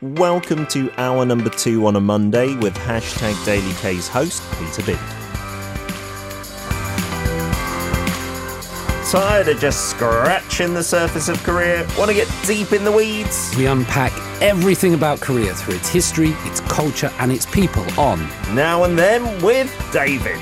Welcome 0.00 0.68
to 0.68 0.92
hour 0.96 1.26
number 1.26 1.50
two 1.50 1.84
on 1.88 1.96
a 1.96 2.00
Monday 2.00 2.54
with 2.54 2.72
hashtag 2.76 3.44
Daily 3.44 3.72
K's 3.80 4.06
host, 4.06 4.44
Peter 4.56 4.80
Bind. 4.82 4.98
Tired 9.10 9.48
of 9.48 9.58
just 9.58 9.90
scratching 9.90 10.72
the 10.72 10.84
surface 10.84 11.28
of 11.28 11.42
Korea? 11.42 11.84
Want 11.98 12.10
to 12.10 12.14
get 12.14 12.32
deep 12.46 12.72
in 12.72 12.84
the 12.84 12.92
weeds? 12.92 13.52
We 13.56 13.66
unpack 13.66 14.12
everything 14.40 14.94
about 14.94 15.20
Korea 15.20 15.52
through 15.52 15.74
its 15.74 15.88
history, 15.88 16.30
its 16.44 16.60
culture, 16.60 17.10
and 17.18 17.32
its 17.32 17.46
people 17.46 17.82
on 17.98 18.20
Now 18.54 18.84
and 18.84 18.96
Then 18.96 19.42
with 19.42 19.74
David. 19.92 20.38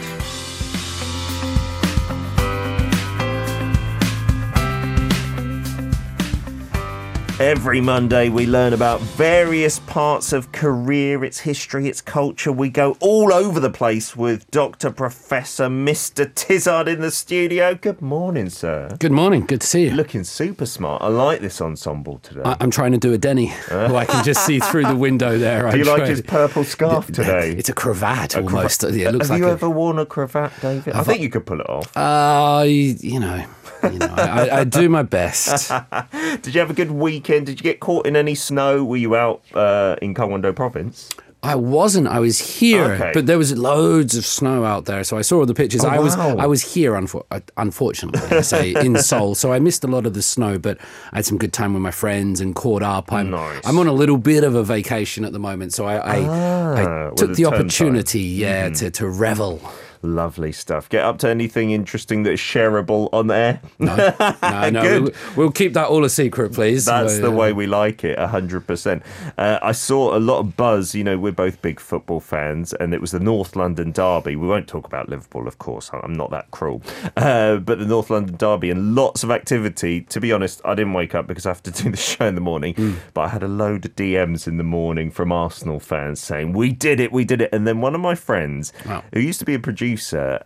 Every 7.38 7.82
Monday, 7.82 8.30
we 8.30 8.46
learn 8.46 8.72
about 8.72 8.98
various 9.02 9.78
parts 9.80 10.32
of 10.32 10.52
Korea, 10.52 11.20
its 11.20 11.38
history, 11.40 11.86
its 11.86 12.00
culture. 12.00 12.50
We 12.50 12.70
go 12.70 12.96
all 13.00 13.30
over 13.30 13.60
the 13.60 13.68
place 13.68 14.16
with 14.16 14.50
Dr. 14.50 14.90
Professor 14.90 15.64
Mr. 15.66 16.34
Tizard 16.34 16.88
in 16.88 17.02
the 17.02 17.10
studio. 17.10 17.74
Good 17.74 18.00
morning, 18.00 18.48
sir. 18.48 18.88
Good 18.98 19.12
morning. 19.12 19.44
Good 19.44 19.60
to 19.60 19.66
see 19.66 19.84
you. 19.84 19.90
Looking 19.90 20.24
super 20.24 20.64
smart. 20.64 21.02
I 21.02 21.08
like 21.08 21.40
this 21.42 21.60
ensemble 21.60 22.20
today. 22.20 22.40
I- 22.42 22.56
I'm 22.58 22.70
trying 22.70 22.92
to 22.92 22.98
do 22.98 23.12
a 23.12 23.18
Denny, 23.18 23.48
who 23.68 23.94
I 23.96 24.06
can 24.06 24.24
just 24.24 24.46
see 24.46 24.58
through 24.58 24.84
the 24.86 24.96
window 24.96 25.36
there. 25.36 25.70
Do 25.70 25.76
you 25.76 25.82
I'm 25.82 25.88
like 25.88 25.96
trying- 25.98 26.10
his 26.10 26.22
purple 26.22 26.64
scarf 26.64 27.08
today? 27.08 27.50
It's 27.58 27.68
a 27.68 27.74
cravat 27.74 28.34
A 28.34 28.40
almost. 28.40 28.82
Yeah, 28.82 29.10
it 29.10 29.12
looks 29.12 29.28
Have 29.28 29.34
like 29.34 29.40
you 29.40 29.48
a, 29.48 29.52
ever 29.52 29.68
worn 29.68 29.98
a 29.98 30.06
cravat, 30.06 30.52
David? 30.62 30.94
I 30.94 31.02
think 31.02 31.20
you 31.20 31.28
could 31.28 31.44
pull 31.44 31.60
it 31.60 31.68
off. 31.68 31.94
Uh, 31.94 32.64
you 32.66 33.20
know, 33.20 33.44
you 33.82 33.98
know, 33.98 34.14
I, 34.16 34.48
I, 34.48 34.60
I 34.60 34.64
do 34.64 34.88
my 34.88 35.02
best. 35.02 35.70
Did 36.42 36.54
you 36.54 36.60
have 36.60 36.70
a 36.70 36.74
good 36.74 36.90
weekend? 36.90 37.46
Did 37.46 37.58
you 37.60 37.64
get 37.64 37.80
caught 37.80 38.06
in 38.06 38.16
any 38.16 38.34
snow? 38.34 38.84
Were 38.84 38.96
you 38.96 39.16
out 39.16 39.42
uh, 39.54 39.96
in 40.02 40.14
Gangwon-do 40.14 40.52
province? 40.52 41.08
I 41.42 41.54
wasn't. 41.54 42.08
I 42.08 42.18
was 42.18 42.58
here, 42.58 42.84
Okay. 42.94 43.12
but 43.14 43.26
there 43.26 43.38
was 43.38 43.56
loads 43.56 44.16
of 44.16 44.26
snow 44.26 44.64
out 44.64 44.86
there, 44.86 45.04
so 45.04 45.16
I 45.16 45.22
saw 45.22 45.40
all 45.40 45.46
the 45.46 45.54
pictures. 45.54 45.84
Oh, 45.84 45.88
I 45.88 45.98
was. 46.00 46.16
I 46.16 46.46
was 46.46 46.74
here, 46.74 46.92
unfor- 46.94 47.24
uh, 47.30 47.38
unfortunately, 47.56 48.36
I 48.36 48.40
say 48.40 48.74
in 48.74 48.96
Seoul, 49.02 49.36
so 49.36 49.52
I 49.52 49.60
missed 49.60 49.84
a 49.84 49.86
lot 49.86 50.06
of 50.06 50.14
the 50.14 50.22
snow. 50.22 50.58
But 50.58 50.78
I 51.12 51.16
had 51.16 51.26
some 51.26 51.38
good 51.38 51.52
time 51.52 51.72
with 51.74 51.82
my 51.82 51.92
friends 51.92 52.40
and 52.40 52.54
caught 52.56 52.82
up. 52.82 53.12
I'm 53.12 53.30
Nice. 53.30 53.60
I'm 53.64 53.78
on 53.78 53.86
a 53.86 53.92
little 53.92 54.16
bit 54.16 54.42
of 54.42 54.54
a 54.56 54.64
vacation 54.64 55.24
at 55.24 55.32
the 55.32 55.38
moment, 55.38 55.72
so 55.72 55.84
I 55.86 55.96
I, 55.98 56.24
Ah, 56.26 56.74
I 57.10 57.14
took 57.14 57.34
the 57.36 57.42
turn 57.44 57.52
time. 57.52 57.60
opportunity, 57.60 58.20
yeah, 58.22 58.70
to 58.70 58.90
to 58.92 59.08
revel. 59.08 59.60
Lovely 60.06 60.52
stuff. 60.52 60.88
Get 60.88 61.04
up 61.04 61.18
to 61.18 61.28
anything 61.28 61.72
interesting 61.72 62.22
that 62.22 62.32
is 62.32 62.40
shareable 62.40 63.08
on 63.12 63.26
there. 63.26 63.60
No, 63.78 63.96
no, 63.96 64.70
Good. 64.82 65.02
we'll, 65.02 65.12
we'll 65.36 65.50
keep 65.50 65.72
that 65.74 65.88
all 65.88 66.04
a 66.04 66.08
secret, 66.10 66.52
please. 66.52 66.84
That's 66.84 67.18
the 67.18 67.28
Uh, 67.28 67.32
way 67.32 67.52
we 67.52 67.66
like 67.66 68.04
it, 68.04 68.16
100%. 68.18 69.02
Uh, 69.36 69.58
I 69.62 69.72
saw 69.72 70.16
a 70.16 70.20
lot 70.20 70.38
of 70.38 70.56
buzz. 70.56 70.94
You 70.94 71.02
know, 71.04 71.18
we're 71.18 71.32
both 71.32 71.60
big 71.60 71.80
football 71.80 72.20
fans, 72.20 72.72
and 72.72 72.94
it 72.94 73.00
was 73.00 73.10
the 73.10 73.20
North 73.20 73.56
London 73.56 73.90
Derby. 73.92 74.36
We 74.36 74.46
won't 74.46 74.68
talk 74.68 74.86
about 74.86 75.08
Liverpool, 75.08 75.48
of 75.48 75.58
course. 75.58 75.90
I'm 75.92 76.12
not 76.14 76.30
that 76.30 76.50
cruel. 76.52 76.82
Uh, 77.16 77.56
but 77.56 77.78
the 77.78 77.86
North 77.86 78.10
London 78.10 78.36
Derby 78.36 78.70
and 78.70 78.94
lots 78.94 79.24
of 79.24 79.30
activity. 79.30 80.02
To 80.02 80.20
be 80.20 80.32
honest, 80.32 80.60
I 80.64 80.74
didn't 80.74 80.92
wake 80.92 81.14
up 81.14 81.26
because 81.26 81.46
I 81.46 81.50
have 81.50 81.62
to 81.64 81.70
do 81.82 81.90
the 81.90 81.96
show 81.96 82.26
in 82.26 82.34
the 82.36 82.40
morning, 82.40 82.74
Hmm. 82.74 82.92
but 83.12 83.22
I 83.22 83.28
had 83.28 83.42
a 83.42 83.48
load 83.48 83.84
of 83.84 83.96
DMs 83.96 84.46
in 84.46 84.56
the 84.56 84.64
morning 84.64 85.10
from 85.10 85.32
Arsenal 85.32 85.80
fans 85.80 86.20
saying, 86.20 86.52
We 86.52 86.70
did 86.72 87.00
it, 87.00 87.10
we 87.12 87.24
did 87.24 87.40
it. 87.42 87.50
And 87.52 87.66
then 87.66 87.80
one 87.80 87.94
of 87.94 88.00
my 88.00 88.14
friends, 88.14 88.72
Wow. 88.86 89.02
who 89.12 89.20
used 89.20 89.38
to 89.40 89.44
be 89.44 89.54
a 89.54 89.58
producer, 89.58 89.95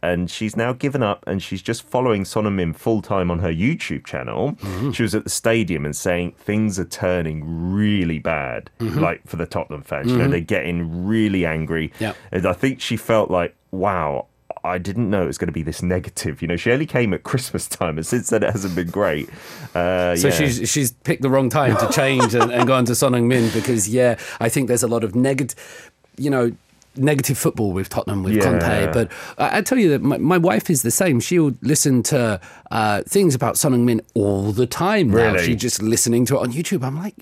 and 0.02 0.30
she's 0.30 0.56
now 0.56 0.72
given 0.72 1.02
up 1.02 1.24
and 1.26 1.42
she's 1.42 1.62
just 1.62 1.82
following 1.82 2.24
Son 2.24 2.44
Heung-min 2.44 2.72
full 2.72 3.02
time 3.02 3.30
on 3.30 3.38
her 3.40 3.52
YouTube 3.52 4.04
channel. 4.06 4.52
Mm-hmm. 4.52 4.92
She 4.92 5.02
was 5.02 5.14
at 5.14 5.24
the 5.24 5.30
stadium 5.30 5.84
and 5.84 5.94
saying 5.94 6.32
things 6.38 6.78
are 6.78 6.84
turning 6.84 7.72
really 7.72 8.18
bad, 8.18 8.70
mm-hmm. 8.78 8.98
like 8.98 9.26
for 9.26 9.36
the 9.36 9.46
Tottenham 9.46 9.82
fans. 9.82 10.10
You 10.10 10.16
know, 10.16 10.22
mm-hmm. 10.24 10.30
they're 10.32 10.40
getting 10.40 11.06
really 11.06 11.44
angry. 11.46 11.92
Yep. 11.98 12.16
And 12.32 12.46
I 12.46 12.52
think 12.52 12.80
she 12.80 12.96
felt 12.96 13.30
like, 13.30 13.54
wow. 13.70 14.26
I 14.62 14.76
didn't 14.76 15.08
know 15.08 15.22
it 15.22 15.26
was 15.26 15.38
going 15.38 15.48
to 15.48 15.52
be 15.52 15.62
this 15.62 15.82
negative. 15.82 16.42
You 16.42 16.48
know, 16.48 16.56
she 16.56 16.70
only 16.70 16.84
came 16.84 17.14
at 17.14 17.22
Christmas 17.22 17.66
time, 17.66 17.96
and 17.96 18.06
since 18.06 18.28
then 18.28 18.42
it 18.42 18.50
hasn't 18.50 18.74
been 18.74 18.90
great. 18.90 19.30
Uh, 19.74 20.14
So 20.16 20.28
yeah. 20.28 20.34
she's 20.34 20.68
she's 20.68 20.92
picked 20.92 21.22
the 21.22 21.30
wrong 21.30 21.48
time 21.48 21.78
to 21.78 21.88
change 21.88 22.34
and, 22.34 22.52
and 22.52 22.66
gone 22.66 22.84
to 22.84 22.94
Son 22.94 23.12
Heung-min 23.12 23.50
because 23.54 23.88
yeah, 23.88 24.18
I 24.38 24.50
think 24.50 24.68
there's 24.68 24.82
a 24.82 24.88
lot 24.88 25.02
of 25.02 25.14
negative, 25.14 25.90
you 26.18 26.28
know. 26.28 26.52
Negative 26.96 27.38
football 27.38 27.72
with 27.72 27.88
Tottenham 27.88 28.24
with 28.24 28.32
Yeah. 28.34 28.42
Conte, 28.42 28.92
but 28.92 29.12
I, 29.38 29.60
tell 29.62 29.78
you 29.78 29.90
that 29.90 30.02
my, 30.02 30.18
my 30.18 30.38
wife 30.38 30.68
is 30.68 30.82
the 30.82 30.90
same. 30.90 31.20
She'll 31.20 31.52
listen 31.62 32.02
to 32.04 32.40
uh, 32.72 33.02
things 33.06 33.34
about 33.36 33.56
Son 33.56 33.72
Heung-min 33.72 34.00
all 34.14 34.50
the 34.50 34.66
time. 34.66 35.08
Now. 35.10 35.32
Really? 35.32 35.46
She's 35.46 35.60
just 35.60 35.80
listening 35.82 36.26
to 36.26 36.36
it 36.36 36.40
on 36.40 36.52
YouTube. 36.52 36.82
I'm 36.84 36.98
like, 36.98 37.14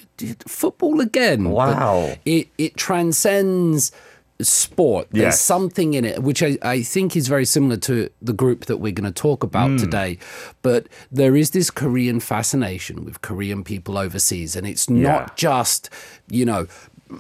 football 0.49 1.01
again? 1.01 1.45
But 1.45 1.53
Wow. 1.53 2.17
it 2.25 2.49
it 2.57 2.77
transcends 2.79 3.93
sport. 4.41 5.09
There's 5.11 5.23
Yes. 5.35 5.41
something 5.41 5.95
in 5.95 6.05
it 6.05 6.23
which 6.23 6.45
I, 6.45 6.57
I 6.63 6.83
think 6.83 7.17
is 7.17 7.27
very 7.27 7.45
similar 7.45 7.77
to 7.79 8.09
the 8.23 8.33
group 8.33 8.67
that 8.67 8.77
we're 8.77 8.93
going 8.93 9.13
to 9.13 9.21
talk 9.23 9.43
about 9.43 9.71
Hmm. 9.71 9.77
today. 9.79 10.19
But 10.63 10.87
there 11.11 11.35
is 11.37 11.51
this 11.51 11.71
Korean 11.73 12.21
fascination 12.21 13.05
with 13.05 13.21
Korean 13.21 13.65
people 13.65 13.99
overseas, 13.99 14.55
and 14.55 14.65
it's 14.67 14.89
Yeah. 14.89 15.03
not 15.03 15.37
just, 15.37 15.91
you 16.31 16.45
know, 16.45 16.69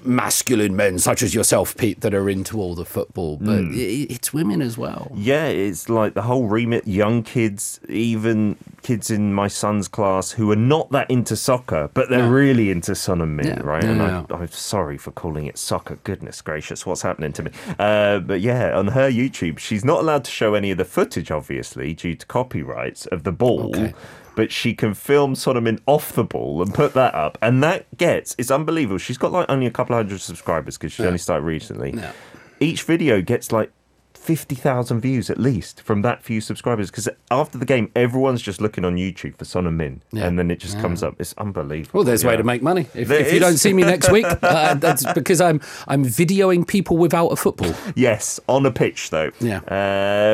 masculine 0.04 0.76
men 0.76 0.99
such 0.99 1.22
as 1.22 1.34
yourself, 1.34 1.76
Pete, 1.76 2.00
that 2.03 2.15
are 2.15 2.28
into 2.28 2.60
all 2.60 2.75
the 2.75 2.84
football, 2.84 3.37
but 3.38 3.60
Hmm. 3.62 3.72
i 3.75 4.06
it's 4.10 4.32
women 4.34 4.60
as 4.62 4.76
well. 4.76 5.10
Yeah, 5.15 5.47
it's 5.47 5.88
like 5.88 6.15
the 6.15 6.22
whole 6.22 6.47
remit. 6.47 6.87
Young 6.87 7.22
kids, 7.22 7.81
even 7.88 8.56
kids 8.82 9.10
in 9.10 9.32
my 9.34 9.49
son's 9.49 9.88
class 9.88 10.32
who 10.32 10.50
are 10.50 10.56
not 10.56 10.91
that 10.93 11.10
into 11.10 11.37
soccer, 11.37 11.91
but 11.94 12.09
they're 12.10 12.28
really 12.31 12.71
into 12.71 12.94
Son 12.94 13.19
Heung-min, 13.21 13.47
Yeah, 13.47 13.60
right? 13.62 13.82
yeah, 13.82 13.91
and 13.91 14.00
yeah. 14.00 14.25
I, 14.31 14.34
I'm 14.41 14.49
sorry 14.49 14.99
for 14.99 15.10
calling 15.10 15.47
it 15.47 15.59
soccer. 15.59 15.99
Goodness 16.05 16.41
gracious, 16.43 16.84
what's 16.87 17.03
happening 17.03 17.32
to 17.32 17.43
me? 17.44 17.50
Uh, 17.78 18.19
but 18.20 18.41
yeah, 18.41 18.76
on 18.78 18.88
her 18.88 19.10
YouTube, 19.10 19.59
she's 19.59 19.84
not 19.84 20.00
allowed 20.00 20.25
to 20.25 20.31
show 20.31 20.55
any 20.55 20.70
of 20.70 20.78
the 20.78 20.84
footage, 20.84 21.31
obviously, 21.31 21.94
due 21.94 22.15
to 22.15 22.26
copyrights 22.26 23.06
of 23.06 23.25
the 23.25 23.32
ball. 23.32 23.75
Okay. 23.76 23.94
But 24.38 24.53
she 24.53 24.72
can 24.72 24.94
film 24.94 25.34
Son 25.34 25.56
Heung-min 25.56 25.81
off 25.87 26.12
the 26.12 26.22
ball 26.22 26.62
and 26.62 26.72
put 26.72 26.94
that 26.94 27.12
up, 27.12 27.38
and 27.43 27.60
that 27.65 27.87
gets 27.97 28.37
it's 28.38 28.53
unbelievable. 28.53 28.99
She's 28.99 29.19
got 29.19 29.32
like 29.32 29.47
only 29.49 29.66
a 29.66 29.71
couple 29.72 29.97
of 29.97 30.06
hundred 30.06 30.21
subscribers 30.21 30.78
because 30.78 30.93
she's 30.93 31.04
only 31.04 31.19
started 31.19 31.44
recently. 31.44 31.93
Yeah. 31.93 32.12
Each 32.60 32.84
video 32.84 33.21
gets 33.21 33.50
like 33.50 33.72
50,000 34.19 35.01
views 35.01 35.31
at 35.31 35.39
least 35.39 35.81
from 35.81 36.03
that 36.03 36.23
few 36.23 36.41
subscribers 36.41 36.91
because 36.91 37.09
after 37.31 37.56
the 37.56 37.65
game, 37.65 37.91
everyone's 37.97 38.43
just 38.43 38.61
looking 38.61 38.84
on 38.84 38.97
YouTube 38.97 39.37
for 39.39 39.45
Son 39.45 39.65
Heung-min, 39.65 40.03
Yeah. 40.12 40.27
and 40.27 40.39
then 40.39 40.51
it 40.51 40.59
just 40.61 40.79
comes 40.81 41.03
up. 41.03 41.15
It's 41.19 41.34
unbelievable. 41.39 41.99
Well, 41.99 42.05
there's 42.05 42.25
a 42.25 42.29
way 42.29 42.37
to 42.37 42.43
make 42.45 42.62
money. 42.62 42.87
If, 42.95 43.11
if 43.11 43.33
you 43.33 43.41
don't 43.41 43.56
see 43.56 43.73
me 43.73 43.83
next 43.83 44.11
week, 44.12 44.27
uh, 44.43 44.75
that's 44.75 45.11
because 45.15 45.41
I'm 45.41 45.61
I'm 45.87 46.05
videoing 46.05 46.67
people 46.67 46.97
without 46.99 47.29
a 47.29 47.37
football. 47.37 47.73
Yes, 47.95 48.39
on 48.49 48.67
a 48.67 48.71
pitch 48.71 49.11
though. 49.11 49.31
Yeah. 49.41 49.61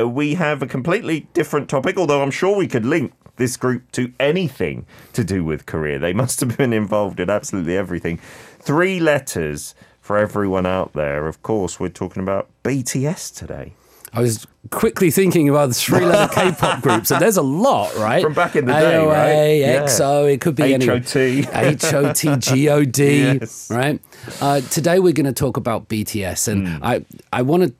Uh, 0.02 0.08
we 0.08 0.34
have 0.34 0.62
a 0.62 0.66
completely 0.66 1.28
different 1.34 1.68
topic, 1.68 1.96
although 1.96 2.22
I'm 2.22 2.30
sure 2.32 2.56
we 2.56 2.66
could 2.66 2.84
link 2.84 3.12
this 3.36 3.56
group 3.56 3.90
to 3.92 4.12
anything 4.20 4.86
to 5.12 5.24
do 5.24 5.44
with 5.44 5.66
Korea. 5.66 5.98
They 5.98 6.12
must 6.12 6.40
have 6.40 6.56
been 6.56 6.72
involved 6.72 7.20
in 7.20 7.28
absolutely 7.30 7.76
everything. 7.76 8.18
Three 8.60 9.00
letters 9.00 9.74
for 10.04 10.18
everyone 10.18 10.66
out 10.66 10.92
there. 10.92 11.26
Of 11.26 11.42
course, 11.42 11.80
we're 11.80 11.88
talking 11.88 12.22
about 12.22 12.48
BTS 12.62 13.34
today. 13.34 13.72
I 14.12 14.20
was 14.20 14.46
quickly 14.70 15.10
thinking 15.10 15.48
about 15.48 15.70
the 15.70 15.74
three 15.74 16.04
letter 16.04 16.32
K 16.40 16.52
pop 16.52 16.82
groups, 16.82 17.10
and 17.10 17.20
there's 17.22 17.38
a 17.38 17.42
lot, 17.42 17.96
right? 17.96 18.22
From 18.22 18.34
back 18.34 18.54
in 18.54 18.66
the 18.66 18.72
day, 18.72 18.92
AOA, 18.92 19.08
right? 19.08 19.52
Yeah. 19.60 19.82
EXO, 19.84 20.30
it 20.32 20.40
could 20.42 20.54
be 20.56 20.74
any 20.74 20.86
HOT. 20.86 21.46
HOT, 21.82 22.40
GOD, 22.40 22.98
Yes. 23.40 23.70
right? 23.70 23.98
Uh, 24.42 24.60
today 24.60 24.98
we're 24.98 25.14
going 25.14 25.24
to 25.26 25.32
talk 25.32 25.56
about 25.56 25.88
BTS, 25.88 26.48
and 26.48 26.68
I, 26.84 27.04
I 27.32 27.40
want 27.42 27.62
to. 27.64 27.74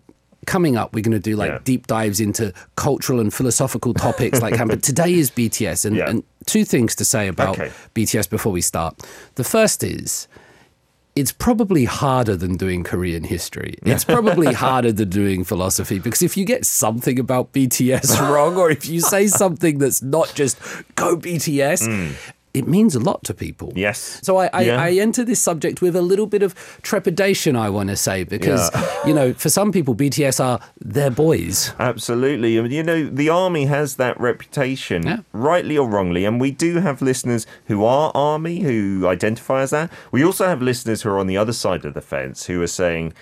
Coming 0.47 0.77
up, 0.77 0.93
we're 0.95 1.01
going 1.03 1.13
to 1.13 1.19
do 1.21 1.37
like. 1.37 1.51
Yeah. 1.53 1.59
deep 1.65 1.87
dives 1.87 2.21
into 2.21 2.53
cultural 2.77 3.19
and 3.21 3.33
philosophical 3.33 3.95
topics 3.95 4.43
like 4.43 4.59
but 4.67 4.83
today 4.83 5.15
is 5.15 5.31
BTS, 5.31 5.85
and, 5.87 5.97
Yeah. 5.97 6.11
and 6.11 6.23
two 6.47 6.65
things 6.67 6.95
to 6.97 7.05
say 7.05 7.29
about 7.29 7.59
Okay. 7.59 7.71
BTS 7.95 8.29
before 8.29 8.53
we 8.53 8.61
start. 8.61 9.01
The 9.37 9.45
first 9.45 9.83
is 9.85 10.27
it's 11.17 11.31
probably 11.31 11.85
harder 11.85 12.37
than 12.37 12.57
doing 12.57 12.83
Korean 12.83 13.23
history. 13.23 13.79
It's 13.83 14.05
probably 14.05 14.53
harder 14.65 14.91
than 14.91 15.11
doing 15.11 15.45
philosophy 15.45 16.01
because 16.01 16.23
if 16.23 16.37
you 16.37 16.45
get 16.45 16.67
something 16.67 17.19
about 17.21 17.53
BTS 17.53 18.21
wrong 18.35 18.57
or 18.57 18.71
if 18.71 18.89
you 18.89 19.01
say 19.01 19.29
something 19.29 19.79
that's 19.79 20.03
not 20.03 20.33
just 20.35 20.59
go 20.97 21.17
BTS, 21.17 21.87
mm. 21.87 22.13
It 22.55 22.69
means 22.69 22.95
a 22.95 23.01
lot 23.01 23.25
to 23.25 23.35
people. 23.35 23.73
Yes. 23.75 24.21
So 24.23 24.37
I, 24.37 24.49
I, 24.53 24.61
Yeah. 24.63 24.81
I 24.81 24.93
enter 24.93 25.25
this 25.25 25.41
subject 25.41 25.83
with 25.83 25.97
a 25.97 26.03
little 26.03 26.27
bit 26.27 26.43
of 26.43 26.55
trepidation, 26.83 27.57
I 27.57 27.69
want 27.69 27.89
to 27.91 27.97
say, 27.97 28.23
because, 28.23 28.71
you 29.07 29.13
know, 29.13 29.35
for 29.35 29.49
some 29.51 29.73
people, 29.73 29.95
BTS 29.95 30.43
are 30.43 30.61
their 30.81 31.11
boys. 31.11 31.73
Absolutely. 31.81 32.57
I 32.59 32.63
mean, 32.63 32.71
you 32.71 32.83
know, 32.85 33.07
the 33.11 33.29
army 33.29 33.65
has 33.67 33.97
that 33.97 34.19
reputation, 34.21 35.05
Yeah. 35.05 35.19
rightly 35.33 35.77
or 35.77 35.89
wrongly. 35.89 36.25
And 36.25 36.41
we 36.41 36.53
do 36.53 36.79
have 36.79 37.03
listeners 37.03 37.47
who 37.67 37.85
are 37.85 38.13
army, 38.15 38.61
who 38.61 39.07
identify 39.09 39.63
as 39.63 39.71
that. 39.71 39.91
We 40.13 40.25
also 40.25 40.47
have 40.47 40.63
listeners 40.63 41.03
who 41.03 41.11
are 41.11 41.19
on 41.19 41.27
the 41.27 41.37
other 41.37 41.53
side 41.53 41.85
of 41.85 41.95
the 41.95 42.01
fence 42.01 42.47
who 42.47 42.63
are 42.63 42.69
saying, 42.69 43.13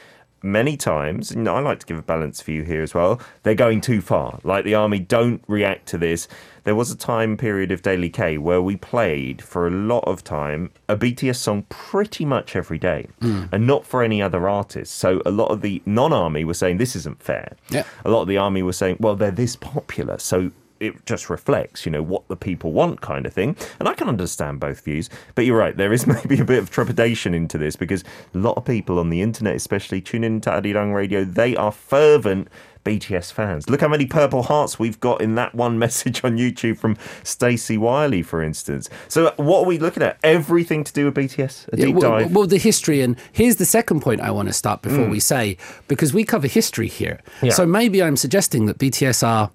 many 0.42 0.76
times, 0.76 1.30
and 1.30 1.48
I 1.48 1.60
like 1.60 1.80
to 1.80 1.86
give 1.86 1.98
a 1.98 2.02
balanced 2.02 2.44
view 2.44 2.62
here 2.62 2.82
as 2.82 2.94
well, 2.94 3.20
they're 3.42 3.54
going 3.54 3.80
too 3.80 4.00
far. 4.00 4.38
Like 4.42 4.64
the 4.64 4.74
army 4.74 4.98
don't 4.98 5.42
react 5.46 5.86
to 5.88 5.98
this. 5.98 6.28
There 6.64 6.74
was 6.74 6.90
a 6.90 6.96
time 6.96 7.36
period 7.36 7.72
of 7.72 7.82
Daily 7.82 8.08
K 8.08 8.38
where 8.38 8.62
we 8.62 8.76
played 8.76 9.42
for 9.42 9.66
a 9.66 9.70
lot 9.70 10.04
of 10.04 10.22
time 10.22 10.70
a 10.88 10.96
BTS 10.96 11.36
song 11.36 11.64
pretty 11.68 12.24
much 12.24 12.54
every 12.54 12.78
day 12.78 13.08
hmm. 13.20 13.44
and 13.50 13.66
not 13.66 13.84
for 13.84 14.02
any 14.02 14.22
other 14.22 14.48
artists. 14.48 14.94
So 14.94 15.20
a 15.26 15.30
lot 15.30 15.46
of 15.46 15.60
the 15.62 15.82
non 15.86 16.12
army 16.12 16.44
were 16.44 16.54
saying 16.54 16.76
this 16.76 16.94
isn't 16.94 17.22
fair. 17.22 17.56
Yeah. 17.70 17.84
A 18.04 18.10
lot 18.10 18.22
of 18.22 18.28
the 18.28 18.38
army 18.38 18.62
were 18.62 18.72
saying, 18.72 18.98
well, 19.00 19.16
they're 19.16 19.32
this 19.32 19.56
popular. 19.56 20.18
So 20.18 20.52
it 20.82 21.06
just 21.06 21.30
reflects, 21.30 21.86
you 21.86 21.92
know, 21.92 22.02
what 22.02 22.26
the 22.28 22.36
people 22.36 22.72
want 22.72 23.00
kind 23.00 23.24
of 23.24 23.32
thing. 23.32 23.56
And 23.78 23.88
I 23.88 23.94
can 23.94 24.08
understand 24.08 24.60
both 24.60 24.84
views. 24.84 25.08
But 25.34 25.46
you're 25.46 25.56
right, 25.58 25.76
there 25.76 25.92
is 25.92 26.06
maybe 26.16 26.40
a 26.40 26.44
bit 26.44 26.58
of 26.58 26.70
trepidation 26.70 27.34
into 27.34 27.56
this 27.58 27.76
because 27.76 28.02
a 28.34 28.38
lot 28.38 28.56
of 28.56 28.64
people 28.64 28.98
on 28.98 29.08
the 29.10 29.22
internet, 29.22 29.54
especially 29.54 30.00
tune 30.00 30.24
in 30.24 30.40
to 30.42 30.50
Arirang 30.50 30.94
Radio, 30.94 31.24
they 31.24 31.54
are 31.56 31.72
fervent 31.72 32.48
BTS 32.84 33.32
fans. 33.32 33.70
Look 33.70 33.80
how 33.80 33.86
many 33.86 34.06
purple 34.06 34.42
hearts 34.42 34.76
we've 34.78 34.98
got 34.98 35.20
in 35.20 35.36
that 35.36 35.54
one 35.54 35.78
message 35.86 36.24
on 36.24 36.36
YouTube 36.36 36.78
from 36.78 36.96
Stacey 37.22 37.78
Wiley, 37.78 38.22
for 38.22 38.42
instance. 38.42 38.90
So 39.06 39.32
what 39.36 39.60
are 39.60 39.66
we 39.66 39.78
looking 39.78 40.02
at? 40.02 40.18
Everything 40.24 40.82
to 40.84 40.92
do 40.92 41.04
with 41.04 41.14
BTS? 41.14 41.72
A 41.72 41.76
Yeah, 41.76 41.86
deep 41.86 41.94
well, 41.96 42.10
dive? 42.18 42.34
well, 42.34 42.46
the 42.46 42.58
history, 42.58 43.00
and 43.00 43.16
here's 43.30 43.56
the 43.56 43.64
second 43.64 44.00
point 44.00 44.20
I 44.20 44.32
want 44.32 44.48
to 44.48 44.52
start 44.52 44.82
before 44.82 45.08
we 45.08 45.20
say, 45.20 45.56
because 45.86 46.12
we 46.12 46.24
cover 46.24 46.48
history 46.48 46.88
here. 46.88 47.20
Mm. 47.40 47.46
Yeah. 47.48 47.52
So 47.52 47.66
maybe 47.66 48.02
I'm 48.02 48.16
suggesting 48.16 48.66
that 48.66 48.78
BTS 48.78 49.24
are. 49.26 49.50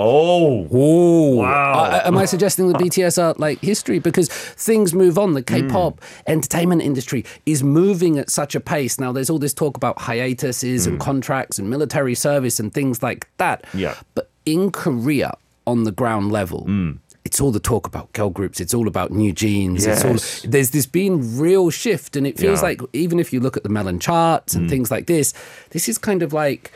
Oh, 0.00 0.66
Oh, 0.72 1.34
Wow. 1.36 2.00
am 2.04 2.16
I 2.16 2.24
suggesting 2.24 2.68
that 2.68 2.78
BTS 2.78 3.18
are 3.22 3.34
like 3.38 3.60
history? 3.60 3.98
Because 3.98 4.28
things 4.28 4.94
move 4.94 5.18
on. 5.18 5.34
The 5.34 5.42
Mm. 5.42 5.68
K-pop 5.68 6.00
entertainment 6.26 6.82
industry 6.82 7.24
is 7.46 7.62
moving 7.62 8.18
at 8.18 8.30
such 8.30 8.54
a 8.54 8.60
pace. 8.60 8.98
Now, 8.98 9.12
there's 9.12 9.30
all 9.30 9.38
this 9.38 9.54
talk 9.54 9.76
about 9.76 9.98
hiatuses 10.00 10.86
and 10.86 10.98
contracts 10.98 11.58
and 11.58 11.68
military 11.68 12.14
service 12.14 12.58
and 12.60 12.72
things 12.72 13.02
like 13.02 13.26
that. 13.38 13.64
Mm. 13.72 13.80
Yeah. 13.80 13.94
But 14.14 14.30
in 14.46 14.70
Korea, 14.70 15.34
on 15.66 15.84
the 15.84 15.92
ground 15.92 16.32
level, 16.32 16.64
Mm. 16.68 16.98
it's 17.24 17.40
all 17.40 17.52
the 17.52 17.60
talk 17.60 17.86
about 17.86 18.12
girl 18.12 18.30
groups. 18.30 18.60
It's 18.60 18.72
all 18.74 18.88
about 18.88 19.12
NewJeans. 19.12 19.76
It's 19.76 19.86
Yes. 19.86 20.04
all, 20.04 20.50
there's 20.50 20.70
this 20.70 20.86
been 20.86 21.38
real 21.38 21.70
shift, 21.70 22.16
and 22.16 22.26
it 22.26 22.38
feels 22.38 22.60
Yeah. 22.60 22.68
like 22.68 22.80
even 22.92 23.20
if 23.20 23.32
you 23.32 23.40
look 23.40 23.56
at 23.56 23.62
the 23.62 23.68
melon 23.68 23.98
charts 24.00 24.54
Mm. 24.54 24.58
and 24.58 24.70
things 24.70 24.90
like 24.90 25.06
this, 25.06 25.32
this 25.70 25.88
is 25.88 25.98
kind 25.98 26.22
of 26.22 26.32
like 26.32 26.72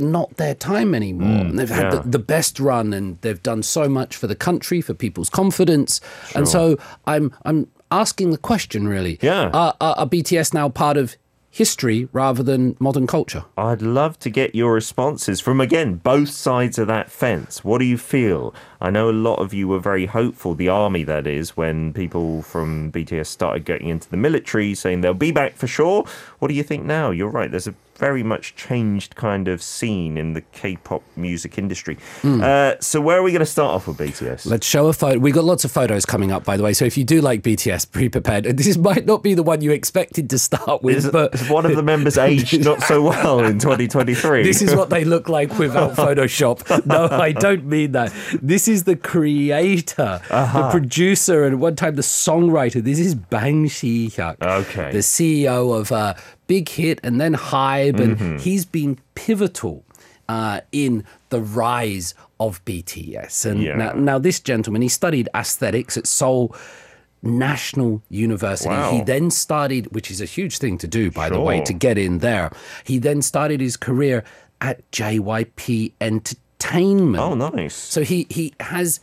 not 0.00 0.36
their 0.36 0.54
time 0.54 0.94
anymore. 0.94 1.28
and 1.46 1.58
they've 1.58 1.68
had 1.68 1.86
Mm. 1.86 1.92
yeah. 1.94 2.00
the, 2.02 2.08
the 2.08 2.18
best 2.18 2.58
run, 2.58 2.92
and 2.92 3.18
they've 3.20 3.42
done 3.42 3.62
so 3.62 3.88
much 3.88 4.16
for 4.16 4.26
the 4.26 4.34
country, 4.34 4.80
for 4.80 4.94
people's 4.94 5.30
confidence. 5.30 6.00
And 6.34 6.48
so 6.48 6.78
I'm 7.06 7.32
I'm 7.44 7.68
asking 7.90 8.30
the 8.30 8.38
question 8.38 8.88
really: 8.88 9.18
Yeah. 9.22 9.50
are, 9.52 9.74
are, 9.80 9.94
are 9.98 10.06
BTS 10.06 10.52
now 10.54 10.68
part 10.68 10.96
of 10.96 11.16
history 11.52 12.08
rather 12.12 12.44
than 12.44 12.76
modern 12.78 13.08
culture? 13.08 13.44
I'd 13.58 13.82
love 13.82 14.16
to 14.20 14.30
get 14.30 14.54
your 14.54 14.72
responses 14.72 15.40
from, 15.40 15.60
again, 15.60 15.96
both 15.96 16.28
sides 16.28 16.78
of 16.78 16.86
that 16.86 17.10
fence. 17.10 17.64
What 17.64 17.78
do 17.78 17.84
you 17.86 17.98
feel? 17.98 18.54
I 18.80 18.90
know 18.90 19.10
a 19.10 19.18
lot 19.28 19.40
of 19.40 19.52
you 19.52 19.66
were 19.66 19.80
very 19.80 20.06
hopeful, 20.06 20.54
the 20.54 20.68
army 20.68 21.02
that 21.04 21.26
is, 21.26 21.56
when 21.56 21.92
people 21.92 22.42
from 22.42 22.92
BTS 22.92 23.26
started 23.26 23.64
getting 23.64 23.88
into 23.88 24.08
the 24.08 24.16
military, 24.16 24.76
saying 24.76 25.00
they'll 25.00 25.12
be 25.12 25.32
back 25.32 25.56
for 25.56 25.66
sure. 25.66 26.04
What 26.38 26.48
do 26.48 26.54
you 26.54 26.62
think 26.62 26.84
now? 26.84 27.10
You're 27.10 27.30
right, 27.30 27.50
there's 27.50 27.66
a 27.66 27.74
very 28.00 28.22
much 28.22 28.56
changed 28.56 29.14
kind 29.14 29.46
of 29.46 29.62
scene 29.62 30.16
in 30.16 30.32
the 30.32 30.40
K 30.40 30.76
pop 30.76 31.02
music 31.16 31.58
industry. 31.58 31.98
Uh, 32.24 32.74
so, 32.80 32.98
where 33.00 33.18
are 33.18 33.22
we 33.22 33.30
going 33.30 33.40
to 33.40 33.46
start 33.46 33.74
off 33.74 33.86
with 33.86 33.98
BTS? 33.98 34.46
Let's 34.46 34.66
show 34.66 34.86
a 34.88 34.92
photo. 34.94 35.18
We've 35.18 35.34
got 35.34 35.44
lots 35.44 35.66
of 35.66 35.70
photos 35.70 36.06
coming 36.06 36.32
up, 36.32 36.42
by 36.44 36.56
the 36.56 36.62
way. 36.62 36.72
So 36.72 36.86
if 36.86 36.96
you 36.96 37.04
do 37.04 37.20
like 37.20 37.42
BTS, 37.42 37.92
be 37.92 38.08
prepared. 38.08 38.46
This 38.70 38.76
might 38.76 39.04
not 39.04 39.22
be 39.22 39.34
the 39.34 39.42
one 39.42 39.60
you 39.62 39.70
expected 39.72 40.30
to 40.30 40.38
start 40.38 40.82
with, 40.82 40.96
is, 40.98 41.10
but 41.10 41.34
is 41.34 41.48
one 41.58 41.66
of 41.66 41.74
the 41.76 41.82
members 41.82 42.16
aged 42.16 42.64
not 42.64 42.80
so 42.82 43.02
well 43.02 43.40
in 43.44 43.58
2023? 43.58 44.42
This 44.44 44.62
is 44.62 44.74
what 44.74 44.90
they 44.90 45.04
look 45.04 45.28
like 45.28 45.58
without 45.58 45.92
Photoshop. 45.96 46.86
No, 46.86 47.08
I 47.08 47.32
don't 47.32 47.64
mean 47.66 47.92
that. 47.92 48.12
This 48.40 48.68
is 48.68 48.84
the 48.84 48.96
creator, 48.96 50.20
the 50.28 50.68
producer, 50.70 51.44
and 51.44 51.60
one 51.60 51.76
time 51.76 51.96
the 51.96 52.02
songwriter. 52.02 52.82
This 52.82 52.98
is 52.98 53.14
Bang 53.14 53.68
Si-hyuk, 53.68 54.36
Okay. 54.42 54.92
the 54.92 54.98
CEO 54.98 55.78
of 55.78 55.90
uh, 55.92 56.14
Big 56.50 56.68
Hit 56.68 56.98
and 57.04 57.20
then 57.20 57.34
Hybe, 57.34 58.00
and 58.00 58.40
he's 58.40 58.64
been 58.64 58.98
pivotal 59.14 59.84
uh, 60.28 60.60
in 60.72 61.04
the 61.28 61.40
rise 61.40 62.12
of 62.40 62.64
BTS. 62.64 63.46
And 63.48 63.62
Yeah. 63.62 63.76
now, 63.76 63.92
now 63.92 64.18
this 64.18 64.40
gentleman, 64.40 64.82
he 64.82 64.88
studied 64.88 65.28
aesthetics 65.32 65.96
at 65.96 66.06
Seoul. 66.08 66.54
National 67.22 68.02
University. 68.08 68.70
Wow. 68.70 68.92
He 68.92 69.02
then 69.02 69.30
started, 69.30 69.94
which 69.94 70.10
is 70.10 70.22
a 70.22 70.24
huge 70.24 70.56
thing 70.56 70.78
to 70.78 70.88
do, 70.88 71.10
by 71.10 71.28
the 71.28 71.38
way, 71.38 71.60
to 71.64 71.74
get 71.74 71.98
in 71.98 72.18
there. 72.20 72.50
He 72.84 72.98
then 72.98 73.20
started 73.20 73.60
his 73.60 73.76
career 73.76 74.24
at 74.62 74.90
JYP 74.90 75.92
Entertainment. 76.00 77.22
Oh, 77.22 77.34
nice. 77.34 77.74
So 77.74 78.02
he 78.02 78.26
he 78.30 78.54
has 78.58 79.00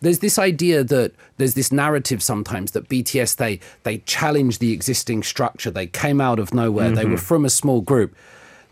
there's 0.00 0.20
this 0.20 0.38
idea 0.38 0.84
that 0.84 1.12
there's 1.36 1.54
this 1.54 1.72
narrative 1.72 2.22
sometimes 2.22 2.72
that 2.72 2.88
BTS 2.88 3.36
they 3.36 3.60
they 3.82 3.98
challenged 3.98 4.60
the 4.60 4.72
existing 4.72 5.22
structure. 5.22 5.70
They 5.70 5.86
came 5.86 6.20
out 6.20 6.38
of 6.38 6.54
nowhere. 6.54 6.90
They 6.90 7.04
were 7.04 7.16
from 7.18 7.44
a 7.44 7.50
small 7.50 7.80
group. 7.80 8.14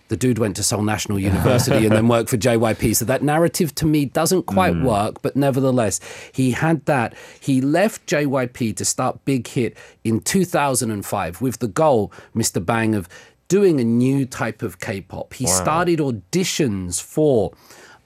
The 0.09 0.17
dude 0.19 0.38
went 0.38 0.56
to 0.56 0.62
Seoul 0.62 0.82
National 0.82 1.19
University 1.19 1.87
and 1.87 1.97
then 1.97 2.09
worked 2.15 2.29
for 2.29 2.37
JYP. 2.37 2.94
So 2.94 3.06
that 3.06 3.23
narrative 3.23 3.75
to 3.76 3.87
me 3.87 4.05
doesn't 4.05 4.43
quite 4.44 4.76
work, 4.76 5.23
but 5.23 5.35
nevertheless, 5.35 5.99
he 6.32 6.50
had 6.50 6.85
that. 6.85 7.15
He 7.41 7.62
left 7.62 8.06
JYP 8.06 8.76
to 8.76 8.85
start 8.85 9.25
Big 9.25 9.47
Hit 9.47 9.76
in 10.05 10.21
2005 10.21 11.41
with 11.41 11.59
the 11.59 11.69
goal, 11.69 12.12
Mr. 12.37 12.65
Bang, 12.65 12.94
of 12.94 13.09
doing 13.49 13.81
a 13.81 13.85
new 13.85 14.26
type 14.26 14.62
of 14.62 14.79
K-pop. 14.79 15.32
He 15.32 15.47
started 15.47 16.00
auditions 16.00 17.00
for 17.00 17.53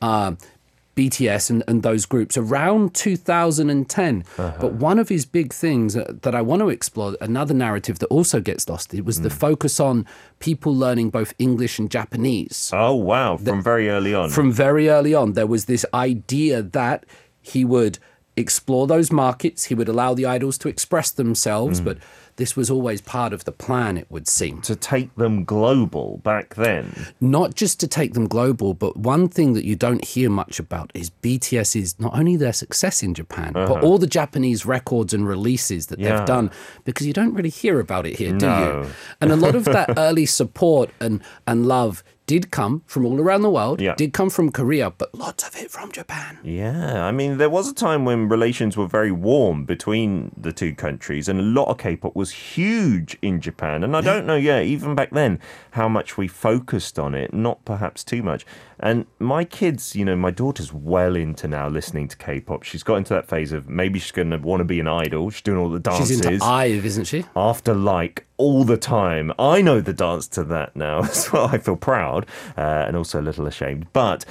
uh, 0.00 0.32
BTS 0.98 1.48
and, 1.48 1.62
and 1.68 1.84
those 1.84 2.06
groups 2.06 2.36
around 2.36 2.92
2010. 2.92 4.24
Uh-huh. 4.36 4.58
But 4.60 4.72
one 4.72 4.98
of 4.98 5.08
his 5.08 5.24
big 5.26 5.52
things 5.52 5.94
that 5.94 6.34
I 6.34 6.42
want 6.42 6.60
to 6.60 6.68
explore, 6.70 7.16
another 7.20 7.54
narrative 7.54 8.00
that 8.00 8.06
also 8.06 8.40
gets 8.40 8.68
lost, 8.68 8.92
it 8.92 9.04
was 9.04 9.20
the 9.20 9.28
hmm. 9.28 9.36
focus 9.36 9.78
on 9.78 10.06
people 10.40 10.74
learning 10.74 11.10
both 11.10 11.34
English 11.38 11.78
and 11.78 11.88
Japanese. 11.88 12.72
Oh, 12.74 12.94
wow. 12.94 13.36
From 13.36 13.62
very 13.62 13.88
early 13.88 14.12
on. 14.12 14.30
From 14.30 14.50
very 14.50 14.88
early 14.88 15.14
on, 15.14 15.34
there 15.34 15.46
was 15.46 15.66
this 15.66 15.86
idea 15.94 16.62
that 16.62 17.06
he 17.40 17.64
would 17.64 18.00
explore 18.36 18.88
those 18.88 19.12
markets, 19.12 19.64
he 19.64 19.74
would 19.74 19.88
allow 19.88 20.14
the 20.14 20.26
idols 20.26 20.58
to 20.58 20.68
express 20.68 21.12
themselves, 21.12 21.78
hmm. 21.78 21.84
but 21.84 21.98
this 22.38 22.56
was 22.56 22.70
always 22.70 23.00
part 23.00 23.32
of 23.32 23.44
the 23.44 23.52
plan, 23.52 23.96
it 23.98 24.06
would 24.10 24.26
seem. 24.26 24.62
to 24.62 24.74
take 24.74 25.14
them 25.16 25.44
global 25.44 26.20
back 26.24 26.54
then. 26.54 27.06
not 27.20 27.54
just 27.54 27.78
to 27.80 27.86
take 27.86 28.14
them 28.14 28.26
global, 28.26 28.72
but 28.74 28.96
one 28.96 29.28
thing 29.28 29.52
that 29.52 29.64
you 29.64 29.76
don't 29.76 30.04
hear 30.04 30.30
much 30.30 30.58
about 30.58 30.90
is 30.94 31.10
BTS 31.22 31.76
is 31.76 32.00
not 32.00 32.12
only 32.18 32.36
their 32.36 32.52
success 32.52 33.02
in 33.02 33.12
Japan, 33.14 33.52
but 33.52 33.84
all 33.84 33.98
the 33.98 34.06
Japanese 34.06 34.64
records 34.64 35.12
and 35.12 35.28
releases 35.28 35.86
that 35.88 35.98
Uh-huh. 35.98 36.08
Yeah. 36.08 36.16
they've 36.18 36.26
done, 36.26 36.50
because 36.84 37.06
you 37.06 37.12
don't 37.12 37.34
really 37.34 37.50
hear 37.50 37.80
about 37.80 38.06
it 38.06 38.16
here, 38.16 38.32
do 38.32 38.46
No. 38.46 38.82
you? 38.82 38.90
And 39.20 39.30
a 39.32 39.36
lot 39.36 39.54
of 39.54 39.64
that 39.66 39.94
early 39.98 40.24
support 40.26 40.90
and, 41.00 41.20
and 41.46 41.66
love 41.66 42.02
did 42.28 42.50
come 42.52 42.82
from 42.86 43.04
all 43.06 43.18
around 43.20 43.40
the 43.42 43.50
world, 43.50 43.80
Yeah. 43.80 43.94
did 43.96 44.12
come 44.12 44.28
from 44.30 44.52
Korea, 44.52 44.90
but 44.90 45.12
lots 45.14 45.42
of 45.48 45.56
it 45.56 45.70
from 45.70 45.90
Japan. 45.90 46.38
Yeah, 46.44 47.04
I 47.04 47.10
mean, 47.10 47.38
there 47.38 47.48
was 47.48 47.68
a 47.70 47.74
time 47.74 48.04
when 48.04 48.28
relations 48.28 48.76
were 48.76 48.86
very 48.86 49.10
warm 49.10 49.64
between 49.64 50.30
the 50.36 50.52
two 50.52 50.74
countries, 50.74 51.26
and 51.28 51.40
a 51.40 51.42
lot 51.42 51.68
of 51.68 51.78
K 51.78 51.96
pop 51.96 52.14
was 52.14 52.30
huge 52.30 53.16
in 53.22 53.40
Japan. 53.40 53.82
And 53.82 53.96
I 53.96 54.02
don't 54.02 54.26
know, 54.26 54.36
yeah, 54.36 54.60
even 54.60 54.94
back 54.94 55.10
then, 55.10 55.40
how 55.72 55.88
much 55.88 56.16
we 56.18 56.28
focused 56.28 56.98
on 56.98 57.14
it, 57.14 57.32
not 57.32 57.64
perhaps 57.64 58.04
too 58.04 58.22
much. 58.22 58.44
And 58.80 59.06
my 59.18 59.44
kids, 59.44 59.96
you 59.96 60.04
know, 60.04 60.16
my 60.16 60.30
daughter's 60.30 60.72
well 60.72 61.16
into 61.16 61.48
now 61.48 61.68
listening 61.68 62.08
to 62.08 62.16
K 62.16 62.40
pop. 62.40 62.62
She's 62.62 62.82
got 62.82 62.96
into 62.96 63.14
that 63.14 63.26
phase 63.26 63.52
of 63.52 63.68
maybe 63.68 63.98
she's 63.98 64.12
going 64.12 64.30
to 64.30 64.38
want 64.38 64.60
to 64.60 64.64
be 64.64 64.80
an 64.80 64.88
idol. 64.88 65.30
She's 65.30 65.42
doing 65.42 65.58
all 65.58 65.68
the 65.70 65.80
dances. 65.80 66.08
She's 66.08 66.24
into 66.24 66.44
IVE, 66.44 66.84
isn't 66.84 67.04
she? 67.04 67.24
after 67.34 67.74
like 67.74 68.26
all 68.36 68.64
the 68.64 68.76
time. 68.76 69.32
I 69.38 69.60
know 69.62 69.80
the 69.80 69.92
dance 69.92 70.28
to 70.28 70.44
that 70.44 70.76
now 70.76 71.00
as 71.02 71.32
well. 71.32 71.46
I 71.46 71.58
feel 71.58 71.76
proud 71.76 72.26
uh, 72.56 72.60
and 72.86 72.96
also 72.96 73.20
a 73.20 73.22
little 73.22 73.46
ashamed. 73.46 73.86
But 73.92 74.24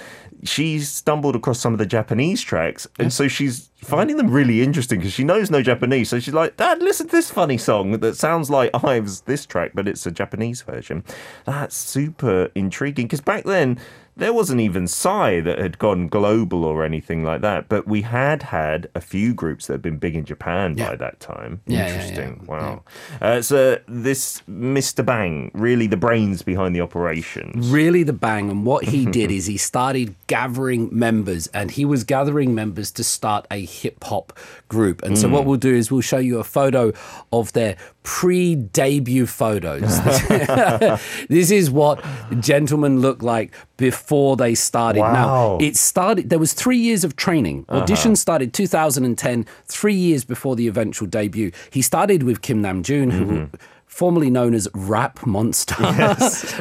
she's 0.43 0.89
stumbled 0.89 1.35
across 1.35 1.59
some 1.59 1.73
of 1.73 1.79
the 1.79 1.85
Japanese 1.85 2.41
tracks, 2.41 2.87
and 2.99 3.11
so 3.11 3.27
she's 3.27 3.69
finding 3.77 4.17
them 4.17 4.29
really 4.29 4.61
interesting 4.61 4.99
because 4.99 5.13
she 5.13 5.23
knows 5.23 5.51
no 5.51 5.61
Japanese. 5.61 6.09
So 6.09 6.19
she's 6.19 6.33
like, 6.33 6.57
"Dad, 6.57 6.81
listen 6.81 7.07
to 7.07 7.15
this 7.15 7.29
funny 7.29 7.57
song 7.57 7.99
that 7.99 8.15
sounds 8.15 8.49
like 8.49 8.69
Ives 8.83 9.21
this 9.21 9.45
track, 9.45 9.71
but 9.73 9.87
it's 9.87 10.05
a 10.05 10.11
Japanese 10.11 10.61
version." 10.61 11.03
That's 11.45 11.75
super 11.75 12.49
intriguing 12.55 13.07
because 13.07 13.21
back 13.21 13.43
then. 13.43 13.77
There 14.17 14.33
wasn't 14.33 14.61
even 14.61 14.87
Psy 14.87 15.41
that 15.41 15.59
had 15.59 15.77
gone 15.77 16.07
global 16.07 16.63
or 16.65 16.83
anything 16.83 17.23
like 17.23 17.41
that, 17.41 17.69
but 17.69 17.87
we 17.87 18.01
had 18.01 18.43
had 18.43 18.89
a 18.95 19.01
few 19.01 19.33
groups 19.33 19.67
that 19.67 19.73
had 19.75 19.81
been 19.81 19.97
big 19.97 20.15
in 20.15 20.25
Japan 20.25 20.75
by 20.75 20.95
that 20.95 21.19
time. 21.19 21.61
Yeah, 21.67 21.87
yeah, 21.87 21.93
Interesting. 21.93 22.39
yeah, 22.41 22.49
Wow. 22.49 22.83
Uh, 23.21 23.41
so 23.41 23.77
this 23.87 24.41
Mr. 24.49 25.05
Bang, 25.05 25.51
really 25.53 25.85
the 25.87 25.97
brains 25.97 26.41
behind 26.41 26.75
the 26.75 26.81
operations. 26.81 27.69
really 27.69 28.03
the 28.03 28.13
bang. 28.13 28.49
And 28.49 28.65
what 28.65 28.85
he 28.85 29.05
did 29.05 29.29
is 29.37 29.45
he 29.45 29.57
started 29.57 30.15
gathering 30.25 30.89
members, 30.91 31.47
and 31.47 31.69
he 31.71 31.85
was 31.85 32.03
gathering 32.03 32.55
members 32.55 32.91
to 32.91 33.03
start 33.03 33.45
a 33.51 33.63
hip 33.63 34.03
hop 34.03 34.33
group. 34.67 35.03
And 35.03 35.17
so, 35.17 35.29
what 35.29 35.45
we'll 35.45 35.57
do 35.57 35.73
is 35.75 35.91
we'll 35.91 36.01
show 36.01 36.17
you 36.17 36.39
a 36.39 36.43
photo 36.43 36.91
of 37.31 37.53
their 37.53 37.75
pre-debut 38.07 39.25
photos. 39.25 39.99
this 41.29 41.51
is 41.51 41.69
what 41.69 42.01
gentlemen 42.39 43.01
look 43.01 43.21
like 43.21 43.53
before 43.75 44.37
they 44.37 44.55
started. 44.55 45.01
Wow. 45.01 45.11
Now, 45.11 45.57
it 45.59 45.75
started 45.75 46.29
there 46.29 46.39
was 46.39 46.53
3 46.53 46.77
years 46.77 47.03
of 47.03 47.17
training. 47.17 47.65
Uh-huh. 47.67 47.81
Audition 47.81 48.15
started 48.15 48.53
2010, 48.53 49.45
3 49.65 49.93
years 49.93 50.23
before 50.23 50.55
the 50.55 50.69
eventual 50.69 51.05
debut. 51.05 51.51
He 51.69 51.81
started 51.81 52.23
with 52.23 52.41
Kim 52.41 52.63
Namjoon 52.63 53.11
who 53.11 53.25
mm-hmm. 53.25 53.55
Formerly 53.97 54.29
known 54.29 54.53
as 54.53 54.67
Rap 54.75 55.25
Monster. 55.25 55.75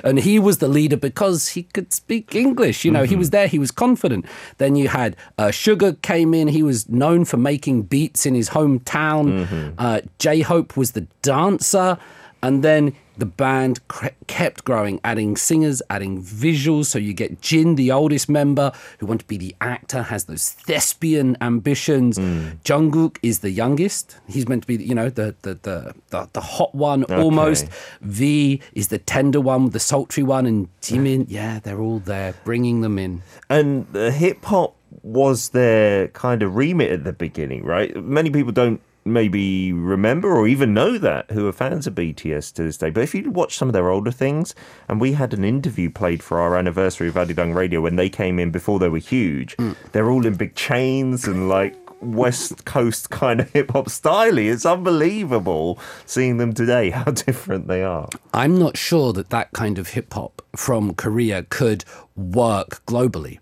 and 0.05 0.19
he 0.19 0.39
was 0.39 0.57
the 0.57 0.69
leader 0.69 0.97
because 0.97 1.49
he 1.49 1.65
could 1.65 1.93
speak 1.93 2.35
English. 2.35 2.83
You 2.83 2.91
know, 2.91 3.03
he 3.05 3.15
was 3.15 3.29
there, 3.29 3.47
he 3.47 3.59
was 3.59 3.71
confident. 3.71 4.25
Then 4.57 4.75
you 4.75 4.89
had 4.89 5.17
uh, 5.37 5.49
Suga 5.49 6.01
came 6.01 6.33
in, 6.33 6.49
he 6.49 6.63
was 6.63 6.89
known 6.89 7.27
for 7.27 7.37
making 7.37 7.83
beats 7.83 8.25
in 8.25 8.35
his 8.35 8.49
hometown. 8.49 9.75
Uh, 9.77 10.01
J 10.19 10.41
Hope 10.41 10.79
was 10.79 10.93
the 10.93 11.07
dancer. 11.21 11.99
And 12.43 12.63
then 12.63 12.95
the 13.17 13.27
band 13.27 13.87
cre- 13.89 14.09
kept 14.27 14.65
growing, 14.65 15.01
adding 15.03 15.37
singers, 15.37 15.81
adding 15.89 16.23
visuals. 16.23 16.87
So 16.87 16.99
you 16.99 17.15
get 17.15 17.41
Jin, 17.41 17.77
the 17.77 17.91
oldest 17.91 18.29
member, 18.29 18.73
who 18.99 19.07
wanted 19.07 19.21
to 19.21 19.27
be 19.27 19.39
the 19.39 19.57
actor, 19.61 20.03
has 20.03 20.25
those 20.25 20.51
thespian 20.51 21.37
ambitions. 21.41 22.19
Hmm. 22.19 22.49
Jungkook 22.65 23.17
is 23.23 23.41
the 23.41 23.51
youngest. 23.51 24.19
He's 24.29 24.47
meant 24.49 24.63
to 24.63 24.67
be, 24.69 24.85
you 24.85 24.95
know, 24.95 25.09
the 25.09 25.35
the 25.43 25.55
the 25.63 25.95
the, 26.11 26.29
the 26.33 26.41
hot 26.41 26.75
one 26.75 27.05
almost. 27.05 27.69
V 28.03 28.61
is 28.75 28.89
the 28.89 28.99
tender 28.99 29.41
one, 29.41 29.71
the 29.71 29.81
sultry 29.81 30.23
one, 30.23 30.47
and 30.47 30.69
Jimin, 30.83 31.27
yeah, 31.29 31.59
they're 31.61 31.81
all 31.81 32.01
there, 32.01 32.35
bringing 32.45 32.83
them 32.83 32.99
in. 32.99 33.23
And 33.49 33.87
uh, 33.89 33.99
the 33.99 34.11
hip 34.13 34.45
hop 34.45 34.77
was 35.03 35.51
their 35.51 36.09
kind 36.09 36.43
of 36.43 36.57
remit 36.57 36.91
at 36.91 37.05
the 37.05 37.13
beginning, 37.13 37.65
right? 37.65 37.95
Many 37.97 38.31
people 38.31 38.53
don't 38.53 38.81
maybe 39.07 39.73
remember 39.73 40.37
or 40.37 40.49
even 40.49 40.75
know 40.75 40.99
that 40.99 41.31
who 41.31 41.47
are 41.47 41.53
fans 41.53 41.87
of 41.87 41.95
BTS 41.95 42.53
to 42.55 42.65
this 42.65 42.77
day. 42.77 42.91
But 42.91 43.05
if 43.05 43.15
you 43.15 43.31
watch 43.31 43.57
some 43.57 43.69
of 43.69 43.73
their 43.73 43.89
older 43.89 44.11
things, 44.11 44.55
and 44.89 45.01
we 45.01 45.13
had 45.13 45.33
an 45.33 45.45
interview 45.45 45.89
played 45.91 46.23
for 46.23 46.41
our 46.41 46.57
anniversary 46.57 47.09
of 47.09 47.15
Arirang 47.15 47.55
Radio 47.55 47.81
when 47.81 47.97
they 47.97 48.09
came 48.09 48.39
in 48.39 48.51
before 48.51 48.79
they 48.79 48.89
were 48.89 48.99
huge, 48.99 49.55
hmm. 49.55 49.73
they're 49.93 50.11
all 50.11 50.27
in 50.27 50.35
big 50.35 50.55
chains 50.55 51.27
and 51.27 51.49
like 51.49 51.77
West 52.01 52.65
Coast 52.65 53.11
kind 53.11 53.41
of 53.41 53.51
hip 53.51 53.71
hop 53.71 53.89
style. 53.89 54.39
It's 54.39 54.67
unbelievable 54.67 55.79
seeing 56.05 56.37
them 56.37 56.53
today, 56.53 56.91
how 56.91 57.05
different 57.13 57.69
they 57.69 57.83
are. 57.83 58.09
I'm 58.35 58.59
not 58.59 58.77
sure 58.77 59.13
that 59.15 59.31
that 59.31 59.53
kind 59.53 59.79
of 59.79 59.89
hip 59.89 60.13
hop 60.13 60.43
from 60.57 60.95
Korea 60.95 61.43
could 61.45 61.85
work 62.17 62.83
globally. 62.87 63.39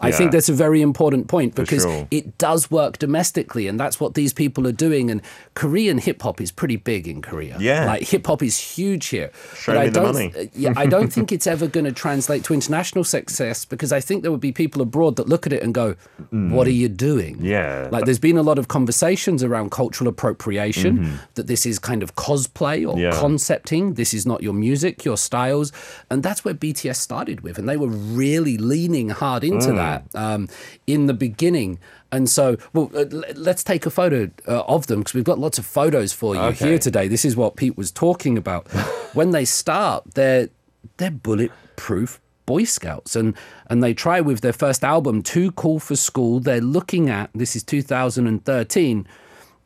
I 0.00 0.08
yeah. 0.08 0.16
think 0.16 0.32
that's 0.32 0.48
a 0.48 0.52
very 0.52 0.82
important 0.82 1.28
point 1.28 1.54
because 1.54 1.82
sure. 1.84 2.08
it 2.10 2.36
does 2.38 2.68
work 2.70 2.98
domestically, 2.98 3.68
and 3.68 3.78
that's 3.78 4.00
what 4.00 4.14
these 4.14 4.32
people 4.32 4.66
are 4.66 4.72
doing. 4.72 5.10
And 5.12 5.22
Korean 5.54 5.98
hip 5.98 6.20
hop 6.22 6.40
is 6.40 6.50
pretty 6.50 6.74
big 6.76 7.06
in 7.06 7.22
Korea. 7.22 7.56
Yeah. 7.60 7.86
like 7.86 8.02
hip 8.02 8.26
hop 8.26 8.42
is 8.42 8.58
huge 8.58 9.06
here. 9.08 9.30
Show 9.54 9.74
But 9.74 9.78
me 9.78 9.82
I 9.82 9.86
the 9.90 10.00
don't, 10.00 10.12
money. 10.12 10.32
uh, 10.36 10.46
yeah, 10.54 10.72
I 10.76 10.86
don't 10.86 11.12
think 11.12 11.30
it's 11.30 11.46
ever 11.46 11.68
going 11.68 11.84
to 11.86 11.92
translate 11.92 12.42
to 12.44 12.54
international 12.54 13.04
success 13.04 13.64
because 13.64 13.92
I 13.92 14.00
think 14.00 14.22
there 14.22 14.32
would 14.32 14.40
be 14.40 14.50
people 14.52 14.82
abroad 14.82 15.14
that 15.16 15.28
look 15.28 15.46
at 15.46 15.52
it 15.52 15.62
and 15.62 15.72
go, 15.72 15.94
"What 16.30 16.66
are 16.66 16.72
you 16.72 16.88
doing?" 16.88 17.36
Mm. 17.36 17.44
Yeah. 17.44 17.88
like 17.92 18.06
there's 18.06 18.18
been 18.18 18.36
a 18.36 18.42
lot 18.42 18.58
of 18.58 18.66
conversations 18.66 19.44
around 19.44 19.70
cultural 19.70 20.08
appropriation 20.08 21.20
that 21.34 21.46
this 21.46 21.64
is 21.64 21.78
kind 21.78 22.02
of 22.02 22.16
cosplay 22.16 22.78
or 22.86 22.90
Mm-hmm. 22.90 22.98
Yeah. 22.98 23.20
concepting. 23.20 23.94
This 23.94 24.12
is 24.12 24.26
not 24.26 24.42
your 24.42 24.52
music, 24.52 25.04
your 25.04 25.16
styles, 25.16 25.70
and 26.10 26.22
that's 26.24 26.39
where 26.44 26.54
BTS 26.54 26.96
started 26.96 27.40
with, 27.42 27.58
and 27.58 27.68
they 27.68 27.76
were 27.76 27.88
really 27.88 28.56
leaning 28.58 29.10
hard 29.10 29.42
Mm. 29.42 29.52
into 29.52 29.72
that 29.72 30.04
um, 30.14 30.48
in 30.86 31.06
the 31.06 31.14
beginning. 31.14 31.78
And 32.12 32.28
so, 32.28 32.56
well, 32.72 32.90
uh, 32.94 33.04
let's 33.36 33.62
take 33.62 33.86
a 33.86 33.90
photo 33.90 34.30
uh, 34.48 34.62
of 34.62 34.86
them 34.88 35.00
because 35.00 35.14
we've 35.14 35.24
got 35.24 35.38
lots 35.38 35.58
of 35.58 35.66
photos 35.66 36.12
for 36.12 36.34
you 36.34 36.40
Okay. 36.40 36.68
here 36.70 36.78
today. 36.78 37.06
This 37.08 37.24
is 37.24 37.36
what 37.36 37.56
Pete 37.56 37.76
was 37.76 37.92
talking 37.92 38.36
about. 38.36 38.66
when 39.14 39.30
they 39.30 39.44
start, 39.44 40.14
they're 40.14 40.48
they're 40.96 41.10
bulletproof 41.10 42.20
Boy 42.46 42.64
Scouts, 42.64 43.14
and 43.14 43.34
and 43.68 43.80
they 43.82 43.94
try 43.94 44.20
with 44.20 44.40
their 44.40 44.52
first 44.52 44.82
album, 44.82 45.22
Too 45.22 45.52
Cool 45.52 45.78
for 45.78 45.94
School. 45.94 46.40
They're 46.40 46.60
looking 46.60 47.08
at 47.08 47.30
this 47.34 47.54
is 47.54 47.62
2013. 47.62 49.06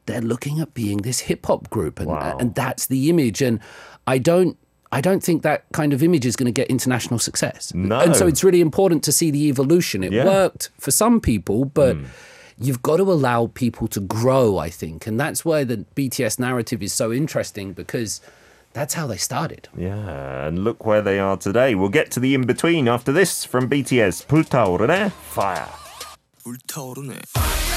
They're 0.06 0.20
looking 0.20 0.60
at 0.60 0.74
being 0.74 0.98
this 0.98 1.20
hip 1.20 1.46
hop 1.46 1.70
group, 1.70 1.98
and 1.98 2.08
Wow. 2.08 2.36
and 2.38 2.54
that's 2.54 2.86
the 2.86 3.08
image. 3.08 3.40
And 3.40 3.58
I 4.06 4.18
don't. 4.18 4.58
I 4.93 5.01
don't 5.01 5.21
think 5.21 5.43
that 5.43 5.65
kind 5.71 5.93
of 5.93 6.01
image 6.01 6.25
is 6.25 6.35
going 6.35 6.47
to 6.47 6.51
get 6.51 6.67
international 6.67 7.19
success. 7.19 7.71
No. 7.75 7.99
And 7.99 8.15
so 8.15 8.25
it's 8.25 8.43
really 8.43 8.59
important 8.59 9.03
to 9.03 9.11
see 9.11 9.29
the 9.29 9.47
evolution. 9.47 10.03
It 10.03 10.11
Yeah. 10.11 10.25
worked 10.25 10.69
for 10.79 10.89
some 10.89 11.19
people, 11.21 11.65
but 11.65 11.95
you've 12.57 12.81
got 12.81 12.97
to 12.97 13.03
allow 13.03 13.51
people 13.53 13.87
to 13.89 13.99
grow, 14.01 14.57
I 14.57 14.69
think. 14.69 15.05
And 15.05 15.19
that's 15.19 15.45
why 15.45 15.63
the 15.63 15.85
BTS 15.95 16.39
narrative 16.39 16.81
is 16.81 16.91
so 16.91 17.13
interesting 17.13 17.73
because 17.73 18.19
that's 18.73 18.95
how 18.95 19.05
they 19.05 19.17
started. 19.17 19.69
Yeah, 19.77 20.47
and 20.47 20.63
look 20.65 20.85
where 20.85 21.01
they 21.01 21.19
are 21.19 21.37
today. 21.37 21.75
We'll 21.75 21.89
get 21.93 22.09
to 22.11 22.19
the 22.19 22.33
in 22.33 22.45
between 22.45 22.87
after 22.87 23.11
this 23.13 23.45
from 23.45 23.69
BTS. 23.69 24.25
불타오르네 24.27 25.11
fire. 25.35 25.69
불타오르네. 26.43 27.72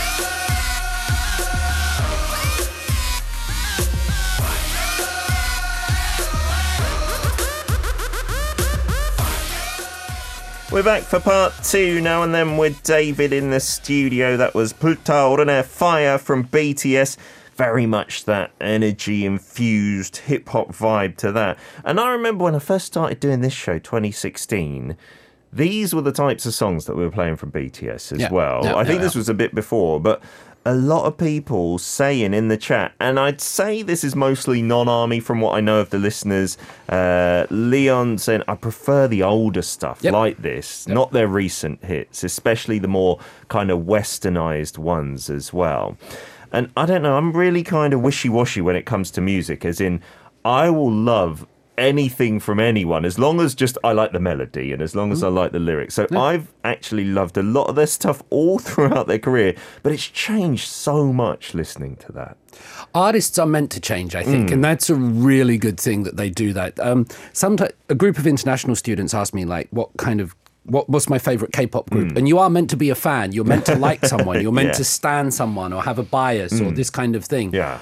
We're 10.78 10.84
back 10.84 11.02
for 11.02 11.20
part 11.20 11.54
two 11.64 12.02
now 12.02 12.22
and 12.22 12.36
then 12.36 12.56
with 12.56 12.84
David 12.84 13.34
in 13.34 13.50
the 13.50 13.60
studio. 13.60 14.38
That 14.38 14.54
was 14.54 14.74
Bultaoreune 14.74 15.66
Fire 15.66 16.20
from 16.20 16.46
BTS. 16.46 17.18
Very 17.56 17.88
much 17.88 18.26
that 18.26 18.52
energy 18.62 19.26
infused 19.26 20.18
hip 20.18 20.48
hop 20.50 20.68
vibe 20.68 21.18
to 21.18 21.32
that. 21.32 21.58
And 21.84 22.00
I 22.00 22.12
remember 22.12 22.44
when 22.44 22.54
I 22.54 22.60
first 22.60 22.86
started 22.86 23.20
doing 23.20 23.42
this 23.42 23.54
show, 23.54 23.80
2016 23.80 24.96
these 25.52 25.96
were 25.96 26.02
the 26.02 26.12
types 26.12 26.46
of 26.46 26.54
songs 26.54 26.86
that 26.86 26.96
we 26.96 27.04
were 27.04 27.12
playing 27.12 27.38
from 27.38 27.52
BTS 27.52 28.12
as 28.12 28.20
yeah, 28.20 28.32
well. 28.32 28.62
Yeah, 28.64 28.76
I 28.76 28.84
think 28.84 29.00
yeah, 29.00 29.06
this 29.06 29.16
was 29.16 29.30
a 29.30 29.34
bit 29.34 29.56
before, 29.56 30.00
but 30.00 30.22
a 30.68 30.76
lot 30.76 31.06
of 31.06 31.18
people 31.18 31.78
saying 31.78 32.34
in 32.34 32.50
the 32.50 32.58
chat, 32.58 32.92
and 33.00 33.18
I'd 33.18 33.40
say 33.40 33.82
this 33.84 34.04
is 34.04 34.18
mostly 34.18 34.62
non-army 34.62 35.22
from 35.22 35.40
what 35.40 35.56
I 35.56 35.62
know 35.62 35.80
of 35.80 35.92
the 35.92 35.98
listeners. 35.98 36.58
Uh, 36.90 37.48
Leon 37.50 38.18
saying, 38.18 38.44
"I 38.50 38.56
prefer 38.56 39.08
the 39.08 39.24
older 39.24 39.62
stuff 39.62 40.00
Yep. 40.02 40.12
like 40.14 40.38
this, 40.42 40.86
not 40.86 41.14
their 41.14 41.30
recent 41.30 41.86
hits, 41.86 42.22
especially 42.26 42.80
the 42.80 42.90
more 42.90 43.18
kind 43.48 43.72
of 43.72 43.80
westernized 43.80 44.78
ones 44.78 45.30
as 45.30 45.54
well." 45.54 45.98
And 46.52 46.70
I 46.76 46.86
don't 46.86 47.02
know, 47.02 47.16
I'm 47.18 47.32
really 47.32 47.64
kind 47.64 47.94
of 47.94 48.02
wishy-washy 48.02 48.60
when 48.60 48.76
it 48.76 48.86
comes 48.86 49.10
to 49.12 49.22
music, 49.22 49.64
as 49.64 49.80
in, 49.80 50.02
I 50.44 50.70
will 50.70 50.92
love 50.92 51.46
anything 51.78 52.40
from 52.40 52.60
anyone 52.60 53.06
as 53.06 53.20
long 53.20 53.40
as 53.40 53.54
just 53.54 53.78
I 53.84 53.92
like 53.92 54.12
the 54.12 54.20
melody 54.20 54.72
and 54.74 54.82
as 54.82 54.96
long 54.96 55.12
as 55.12 55.24
I 55.24 55.30
mm. 55.30 55.36
like 55.36 55.52
the 55.52 55.60
lyrics. 55.60 55.94
So 55.96 56.08
I've 56.12 56.52
actually 56.64 57.06
loved 57.06 57.38
a 57.38 57.44
lot 57.44 57.68
of 57.68 57.76
their 57.76 57.88
stuff 57.88 58.24
all 58.30 58.60
throughout 58.68 59.08
their 59.08 59.20
career, 59.20 59.56
but 59.84 59.92
it's 59.92 60.08
changed 60.08 60.68
so 60.68 61.14
much 61.14 61.54
listening 61.54 61.96
to 61.98 62.12
that. 62.14 62.38
artists 62.96 63.38
are 63.38 63.46
meant 63.46 63.72
to 63.72 63.80
change, 63.80 64.16
I 64.16 64.24
think, 64.24 64.52
and 64.52 64.60
mm. 64.60 64.64
that's 64.64 64.90
a 64.90 64.96
really 64.96 65.58
good 65.58 65.80
thing 65.80 66.04
that 66.04 66.18
they 66.18 66.30
do 66.30 66.54
that. 66.54 66.80
Um, 66.80 67.08
sometimes 67.34 67.72
a 67.90 67.96
group 67.96 68.18
of 68.18 68.26
international 68.26 68.76
students 68.76 69.14
asked 69.14 69.34
me 69.34 69.46
like, 69.46 69.68
"What 69.72 69.90
kind 69.98 70.20
of 70.20 70.36
what, 70.64 70.90
what's 70.90 71.10
my 71.10 71.20
favorite 71.20 71.54
K-pop 71.54 71.90
group?" 71.90 72.14
Mm. 72.14 72.18
And 72.18 72.28
you 72.28 72.40
are 72.40 72.50
meant 72.50 72.70
to 72.72 72.78
be 72.78 72.90
a 72.90 72.96
fan. 72.96 73.32
You're 73.32 73.46
meant 73.46 73.66
to 73.68 73.76
like 73.76 74.06
someone. 74.06 74.42
You're 74.44 74.52
meant 74.52 74.70
Yeah. 74.70 74.74
to 74.74 74.84
stand 74.84 75.34
someone 75.34 75.72
or 75.74 75.84
have 75.84 76.00
a 76.00 76.04
bias 76.04 76.60
or 76.60 76.72
this 76.72 76.90
kind 76.90 77.16
of 77.16 77.24
thing. 77.26 77.54
Yeah. 77.54 77.80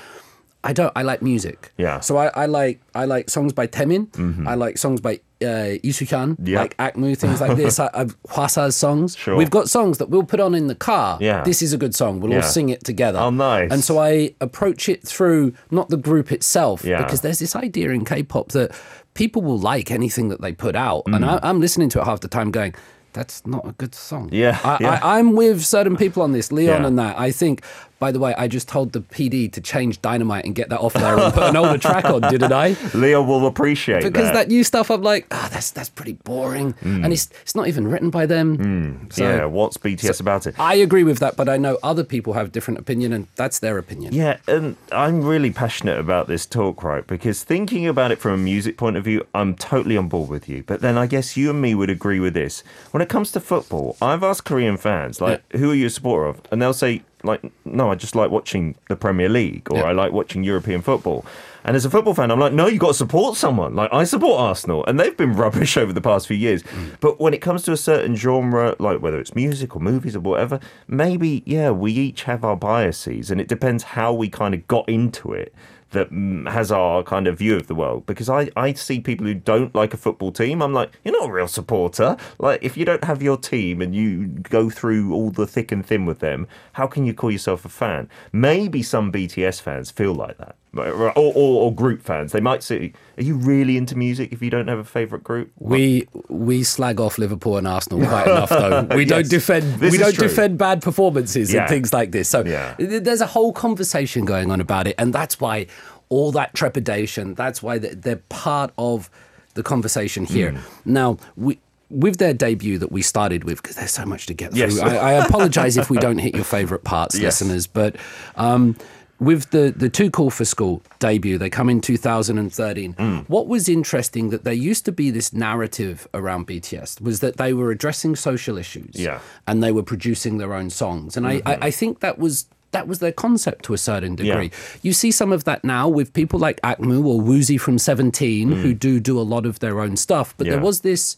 I 0.65 0.73
don't. 0.73 0.91
I 0.95 1.03
like 1.03 1.21
music. 1.21 1.71
Yeah. 1.77 1.99
So 2.01 2.17
I, 2.17 2.27
I 2.35 2.45
like 2.47 2.81
I 2.93 3.05
like 3.05 3.29
songs 3.29 3.53
by 3.53 3.67
Taemin. 3.67 4.07
Mm-hmm. 4.11 4.47
I 4.47 4.55
like 4.55 4.77
songs 4.77 4.99
by 5.01 5.19
uh, 5.41 5.77
Soo-hyun, 5.83 6.37
Yeah. 6.43 6.59
like 6.61 6.75
Akmu, 6.77 7.15
things 7.17 7.39
like 7.41 7.55
this. 7.57 7.79
I, 7.85 7.89
I've 7.93 8.15
Hwasa's 8.29 8.75
songs. 8.75 9.15
Sure. 9.15 9.35
We've 9.35 9.49
got 9.49 9.69
songs 9.69 9.97
that 9.99 10.09
we'll 10.09 10.23
put 10.23 10.39
on 10.39 10.55
in 10.55 10.67
the 10.67 10.75
car. 10.75 11.17
Yeah. 11.21 11.43
This 11.43 11.61
is 11.61 11.71
a 11.73 11.77
good 11.77 11.93
song. 11.93 12.19
We'll 12.19 12.33
all 12.33 12.41
sing 12.41 12.69
it 12.69 12.83
together. 12.83 13.19
Oh, 13.19 13.29
nice. 13.29 13.71
And 13.71 13.83
so 13.83 13.99
I 13.99 14.33
approach 14.41 14.89
it 14.89 15.03
through 15.03 15.53
not 15.71 15.89
the 15.89 15.97
group 15.97 16.31
itself, 16.31 16.83
Yeah. 16.83 17.03
because 17.03 17.21
there's 17.21 17.39
this 17.39 17.55
idea 17.55 17.89
in 17.91 18.05
K-pop 18.05 18.49
that 18.53 18.71
people 19.13 19.41
will 19.41 19.59
like 19.59 19.91
anything 19.91 20.29
that 20.29 20.41
they 20.41 20.53
put 20.53 20.75
out, 20.75 21.03
Mm. 21.05 21.15
and 21.17 21.25
I, 21.25 21.39
I'm 21.43 21.59
listening 21.59 21.89
to 21.89 21.99
it 22.01 22.05
half 22.05 22.21
the 22.21 22.27
time, 22.29 22.49
going. 22.51 22.73
That's 23.13 23.45
not 23.47 23.65
a 23.65 23.71
good 23.71 23.95
song. 23.95 24.27
Yeah, 24.33 24.59
I, 24.63 24.77
yeah. 24.81 24.99
I, 25.01 25.19
I'm 25.19 25.35
with 25.35 25.63
certain 25.65 25.95
people 25.95 26.21
on 26.23 26.31
this, 26.33 26.51
Leon 26.51 26.81
Yeah. 26.81 26.87
and 26.87 26.99
that. 26.99 27.17
I 27.17 27.31
think, 27.31 27.61
by 27.99 28.11
the 28.11 28.19
way, 28.19 28.33
I 28.37 28.47
just 28.47 28.67
told 28.67 28.91
the 28.93 29.01
PD 29.01 29.51
to 29.53 29.61
change 29.61 30.01
Dynamite 30.01 30.45
and 30.45 30.53
get 30.53 30.69
that 30.69 30.79
off 30.79 30.93
there 30.93 31.17
and 31.17 31.33
put 31.33 31.43
an 31.43 31.55
older 31.55 31.77
track 31.77 32.05
on, 32.05 32.21
didn't 32.21 32.51
I? 32.51 32.75
Leo 32.93 33.23
will 33.23 33.47
appreciate 33.47 34.03
Because 34.03 34.25
that. 34.27 34.33
that 34.33 34.47
new 34.49 34.63
stuff, 34.63 34.91
I'm 34.91 35.01
like, 35.01 35.27
ah, 35.31 35.49
that's 35.51 35.71
that's 35.71 35.89
pretty 35.89 36.13
boring, 36.13 36.75
and 36.81 37.11
it's 37.13 37.29
it's 37.41 37.55
not 37.55 37.67
even 37.67 37.87
written 37.87 38.09
by 38.09 38.25
them. 38.25 39.07
So 39.11 39.23
yeah, 39.23 39.45
what's 39.45 39.77
BTS 39.77 40.19
about 40.19 40.45
it? 40.47 40.59
I 40.59 40.75
agree 40.75 41.03
with 41.03 41.19
that, 41.19 41.35
but 41.37 41.47
I 41.49 41.57
know 41.57 41.77
other 41.83 42.03
people 42.03 42.33
have 42.33 42.51
different 42.51 42.79
opinion, 42.79 43.13
and 43.13 43.27
that's 43.35 43.59
their 43.59 43.77
opinion. 43.77 44.13
Yeah, 44.13 44.37
and 44.47 44.75
I'm 44.91 45.21
really 45.23 45.51
passionate 45.51 45.97
about 45.99 46.27
this 46.27 46.45
talk, 46.45 46.83
right? 46.83 47.05
Because 47.05 47.43
thinking 47.43 47.87
about 47.87 48.11
it 48.11 48.19
from 48.19 48.31
a 48.33 48.37
music 48.37 48.77
point 48.77 48.97
of 48.97 49.03
view, 49.03 49.25
I'm 49.33 49.55
totally 49.55 49.97
on 49.97 50.07
board 50.09 50.29
with 50.29 50.49
you. 50.49 50.63
But 50.65 50.81
then 50.81 50.97
I 50.97 51.07
guess 51.07 51.37
you 51.37 51.49
and 51.49 51.61
me 51.61 51.75
would 51.75 51.89
agree 51.89 52.19
with 52.19 52.33
this. 52.33 52.63
When 52.91 53.01
it 53.01 53.09
comes 53.09 53.31
to 53.33 53.39
football, 53.39 53.95
I've 54.01 54.23
asked 54.23 54.45
Korean 54.45 54.77
fans, 54.77 55.21
like, 55.21 55.41
who 55.53 55.71
are 55.71 55.75
you 55.75 55.87
a 55.87 55.89
supporter 55.89 56.25
of? 56.27 56.41
And 56.51 56.61
they'll 56.61 56.73
say, 56.73 57.03
like, 57.25 57.41
no, 57.65 57.91
I 57.91 57.95
just 57.95 58.15
like 58.15 58.31
watching 58.31 58.75
the 58.87 58.95
Premier 58.95 59.29
League 59.29 59.71
or 59.71 59.77
Yeah. 59.77 59.83
I 59.85 59.91
like 59.91 60.11
watching 60.11 60.43
European 60.43 60.81
football. 60.81 61.25
And 61.63 61.75
as 61.75 61.83
a 61.83 61.89
football 61.89 62.13
fan, 62.13 62.29
I'm 62.29 62.39
like, 62.39 62.53
no, 62.53 62.67
you 62.67 62.77
got 62.77 62.89
to 62.89 62.93
support 62.93 63.37
someone. 63.37 63.75
Like, 63.75 63.91
I 63.91 64.03
support 64.03 64.39
Arsenal, 64.39 64.85
and 64.85 64.99
they've 64.99 65.17
been 65.17 65.33
rubbish 65.43 65.77
over 65.77 65.91
the 65.91 66.01
past 66.01 66.27
few 66.27 66.37
years. 66.37 66.61
Mm. 66.61 66.97
But 66.99 67.19
when 67.19 67.33
it 67.33 67.41
comes 67.41 67.63
to 67.63 67.71
a 67.71 67.77
certain 67.77 68.15
genre, 68.15 68.75
like 68.77 69.01
whether 69.01 69.19
it's 69.19 69.33
music 69.33 69.75
or 69.75 69.81
movies 69.81 70.15
or 70.15 70.19
whatever, 70.19 70.59
maybe, 70.87 71.41
yeah, 71.45 71.71
we 71.71 71.91
each 71.91 72.23
have 72.23 72.43
our 72.43 72.55
biases, 72.55 73.31
and 73.31 73.41
it 73.41 73.47
depends 73.47 73.83
how 73.83 74.13
we 74.13 74.29
kind 74.29 74.53
of 74.53 74.67
got 74.67 74.87
into 74.87 75.33
it 75.33 75.53
that 75.95 76.11
mm, 76.11 76.49
has 76.51 76.71
our 76.71 77.03
kind 77.03 77.27
of 77.27 77.37
view 77.37 77.55
of 77.55 77.67
the 77.67 77.75
world. 77.75 78.05
Because 78.05 78.29
I, 78.29 78.49
I 78.55 78.73
see 78.73 78.99
people 78.99 79.25
who 79.25 79.33
don't 79.33 79.73
like 79.73 79.93
a 79.93 79.97
football 79.97 80.31
team, 80.31 80.61
I'm 80.61 80.73
like, 80.73 80.91
you're 81.03 81.19
not 81.19 81.29
a 81.29 81.33
real 81.33 81.47
supporter. 81.47 82.17
Like, 82.37 82.63
if 82.63 82.77
you 82.77 82.85
don't 82.85 83.03
have 83.03 83.21
your 83.21 83.37
team 83.37 83.81
and 83.81 83.95
you 83.95 84.27
go 84.27 84.69
through 84.69 85.13
all 85.13 85.31
the 85.31 85.47
thick 85.47 85.71
and 85.71 85.85
thin 85.85 86.05
with 86.05 86.19
them, 86.19 86.47
how 86.73 86.87
can 86.87 87.05
you 87.05 87.13
call 87.13 87.31
yourself 87.31 87.65
a 87.65 87.69
fan? 87.69 88.09
Maybe 88.31 88.83
some 88.83 89.11
BTS 89.11 89.61
fans 89.61 89.91
feel 89.91 90.13
like 90.13 90.37
that. 90.37 90.55
Or, 90.77 91.11
or, 91.17 91.33
or 91.35 91.73
group 91.73 92.01
fans. 92.01 92.31
They 92.31 92.39
might 92.41 92.63
say, 92.63 92.93
Are 93.17 93.23
you 93.23 93.35
really 93.35 93.77
into 93.77 93.95
music 93.97 94.31
if 94.33 94.41
you 94.41 94.49
don't 94.49 94.67
have 94.67 94.79
a 94.79 94.83
favourite 94.83 95.23
group? 95.23 95.51
We 95.59 96.07
we 96.29 96.63
slag 96.63 96.99
off 96.99 97.17
Liverpool 97.17 97.57
and 97.57 97.67
Arsenal 97.67 98.05
quite 98.07 98.27
enough, 98.27 98.49
though. 98.49 98.87
We 98.95 99.05
don't 99.05 99.29
defend 99.29 99.79
this 99.79 99.91
we 99.91 99.97
don't 99.97 100.13
true. 100.13 100.27
defend 100.27 100.57
bad 100.57 100.81
performances 100.81 101.53
Yeah. 101.53 101.61
and 101.61 101.69
things 101.69 101.93
like 101.93 102.11
this. 102.11 102.27
So 102.29 102.43
Yeah. 102.45 102.75
there's 102.77 103.21
a 103.21 103.27
whole 103.27 103.53
conversation 103.53 104.25
going 104.25 104.51
on 104.51 104.59
about 104.61 104.87
it, 104.87 104.95
and 104.97 105.13
that's 105.13 105.39
why 105.39 105.67
all 106.09 106.31
that 106.33 106.53
trepidation. 106.53 107.33
That's 107.35 107.63
why 107.63 107.77
they- 107.79 107.93
they're 107.95 108.21
part 108.29 108.71
of 108.77 109.09
the 109.53 109.63
conversation 109.63 110.25
here. 110.25 110.51
Hmm. 110.51 110.59
Now 110.93 111.17
we. 111.35 111.59
With 111.91 112.17
their 112.17 112.33
debut 112.33 112.79
that 112.79 112.91
we 112.91 113.03
started 113.03 113.43
with, 113.43 113.61
because 113.61 113.75
there's 113.75 113.91
so 113.91 114.05
much 114.05 114.25
to 114.25 114.33
get 114.33 114.51
through. 114.51 114.59
Yes. 114.59 114.79
I, 114.79 114.95
I 114.97 115.11
apologize 115.13 115.77
if 115.77 115.87
we 115.91 115.97
don't 115.99 116.17
hit 116.17 116.33
your 116.33 116.43
favorite 116.43 116.83
parts, 116.83 117.13
Yes. 117.19 117.41
listeners. 117.41 117.67
But 117.67 117.95
um, 118.37 118.75
with 119.19 119.51
the 119.51 119.73
the 119.75 119.89
Too 119.89 120.09
Cool 120.11 120.29
for 120.29 120.45
School 120.45 120.81
debut, 120.99 121.37
they 121.37 121.49
come 121.49 121.69
in 121.69 121.79
2013. 121.81 122.93
Hmm. 122.93 123.17
What 123.27 123.47
was 123.47 123.69
interesting 123.69 124.29
that 124.31 124.43
there 124.43 124.53
used 124.53 124.85
to 124.85 124.91
be 124.91 125.09
this 125.11 125.31
narrative 125.33 126.07
around 126.13 126.47
BTS 126.47 127.01
was 127.01 127.19
that 127.21 127.37
they 127.37 127.53
were 127.53 127.71
addressing 127.71 128.15
social 128.15 128.57
issues, 128.57 128.95
Yeah. 128.95 129.19
and 129.47 129.63
they 129.63 129.71
were 129.71 129.83
producing 129.83 130.37
their 130.37 130.53
own 130.53 130.69
songs, 130.69 131.15
and 131.17 131.25
I, 131.27 131.41
I, 131.45 131.57
I 131.67 131.71
think 131.71 131.99
that 132.01 132.19
was. 132.19 132.45
That 132.71 132.89
was 132.89 132.99
their 132.99 133.13
concept 133.13 133.63
to 133.65 133.73
a 133.73 133.77
certain 133.77 134.15
degree. 134.15 134.45
Yeah. 134.51 134.79
You 134.81 134.91
see 134.91 135.09
some 135.09 135.31
of 135.31 135.45
that 135.45 135.63
now 135.63 135.87
with 135.87 136.11
people 136.11 136.39
like 136.39 136.59
Akmu 136.59 137.05
or 137.05 137.21
Woozi 137.21 137.57
from 137.57 137.77
17 137.77 138.51
who 138.51 138.73
do 138.73 138.99
do 138.99 139.17
a 139.17 139.23
lot 139.23 139.45
of 139.45 139.59
their 139.59 139.79
own 139.79 139.95
stuff. 139.95 140.33
But 140.37 140.47
there 140.47 140.57
Hmm. 140.57 140.65
Was 140.65 140.81
this 140.81 141.15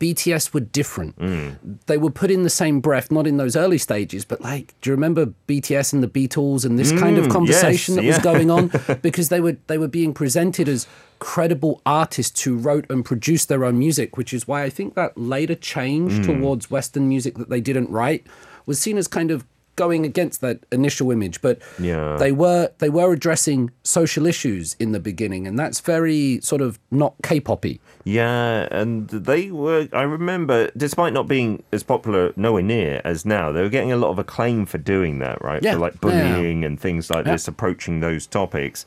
BTS 0.00 0.54
were 0.54 0.60
different. 0.60 1.14
Hmm. 1.18 1.50
They 1.86 1.98
were 1.98 2.10
put 2.10 2.30
in 2.30 2.42
the 2.42 2.48
same 2.50 2.80
breath, 2.80 3.10
not 3.10 3.26
in 3.26 3.36
those 3.36 3.54
early 3.54 3.76
stages, 3.78 4.24
but 4.24 4.40
like, 4.40 4.74
do 4.80 4.88
you 4.88 4.94
remember 4.94 5.26
BTS 5.46 5.92
and 5.92 6.02
the 6.02 6.08
Beatles 6.08 6.64
and 6.64 6.78
this 6.78 6.90
kind 6.90 7.18
of 7.18 7.26
Mm, 7.26 7.30
conversation 7.30 7.94
yes, 7.96 8.02
that 8.02 8.06
was 8.06 8.18
going 8.24 8.50
on? 8.50 8.72
because 9.02 9.28
they 9.28 9.40
were 9.40 9.56
they 9.66 9.76
were 9.76 9.88
being 9.88 10.14
presented 10.14 10.68
as 10.70 10.86
credible 11.18 11.82
artists 11.84 12.42
who 12.42 12.56
wrote 12.56 12.86
and 12.88 13.04
produced 13.04 13.48
their 13.50 13.62
own 13.64 13.78
music, 13.78 14.16
which 14.16 14.32
is 14.32 14.48
why 14.48 14.62
I 14.62 14.70
think 14.70 14.94
that 14.94 15.16
later 15.18 15.54
change 15.54 16.12
Mm. 16.12 16.24
towards 16.24 16.70
Western 16.70 17.06
music 17.08 17.36
that 17.36 17.50
they 17.50 17.60
didn't 17.60 17.90
write 17.90 18.26
was 18.64 18.78
seen 18.78 18.96
as 18.96 19.06
kind 19.06 19.30
of 19.30 19.44
going 19.84 20.04
against 20.12 20.40
that 20.46 20.56
initial 20.70 21.10
image. 21.16 21.36
But 21.46 21.56
Yeah. 21.90 22.16
they 22.24 22.32
were 22.32 22.64
they 22.82 22.90
were 22.98 23.10
addressing 23.18 23.60
social 23.82 24.24
issues 24.26 24.76
in 24.78 24.92
the 24.92 25.00
beginning, 25.10 25.46
and 25.48 25.54
that's 25.58 25.80
very 25.94 26.40
sort 26.50 26.62
of 26.66 26.78
not 27.02 27.12
K-poppy. 27.22 27.80
Yeah, 28.04 28.68
and 28.80 29.08
they 29.08 29.50
were. 29.50 29.88
I 29.92 30.02
remember, 30.18 30.70
despite 30.76 31.12
not 31.18 31.26
being 31.28 31.62
as 31.72 31.82
popular 31.82 32.32
nowhere 32.36 32.62
near 32.76 33.00
as 33.04 33.24
now, 33.24 33.52
they 33.52 33.62
were 33.62 33.68
getting 33.76 33.92
a 33.92 33.96
lot 34.04 34.10
of 34.14 34.18
acclaim 34.18 34.66
for 34.66 34.78
doing 34.94 35.18
that, 35.24 35.36
right? 35.48 35.62
Yeah, 35.62 35.74
For 35.74 35.78
like 35.86 35.94
yeah. 35.94 36.00
bullying 36.02 36.64
and 36.66 36.78
things 36.78 37.10
like 37.10 37.24
Yeah. 37.26 37.32
this, 37.32 37.48
approaching 37.48 38.00
those 38.00 38.26
topics. 38.26 38.84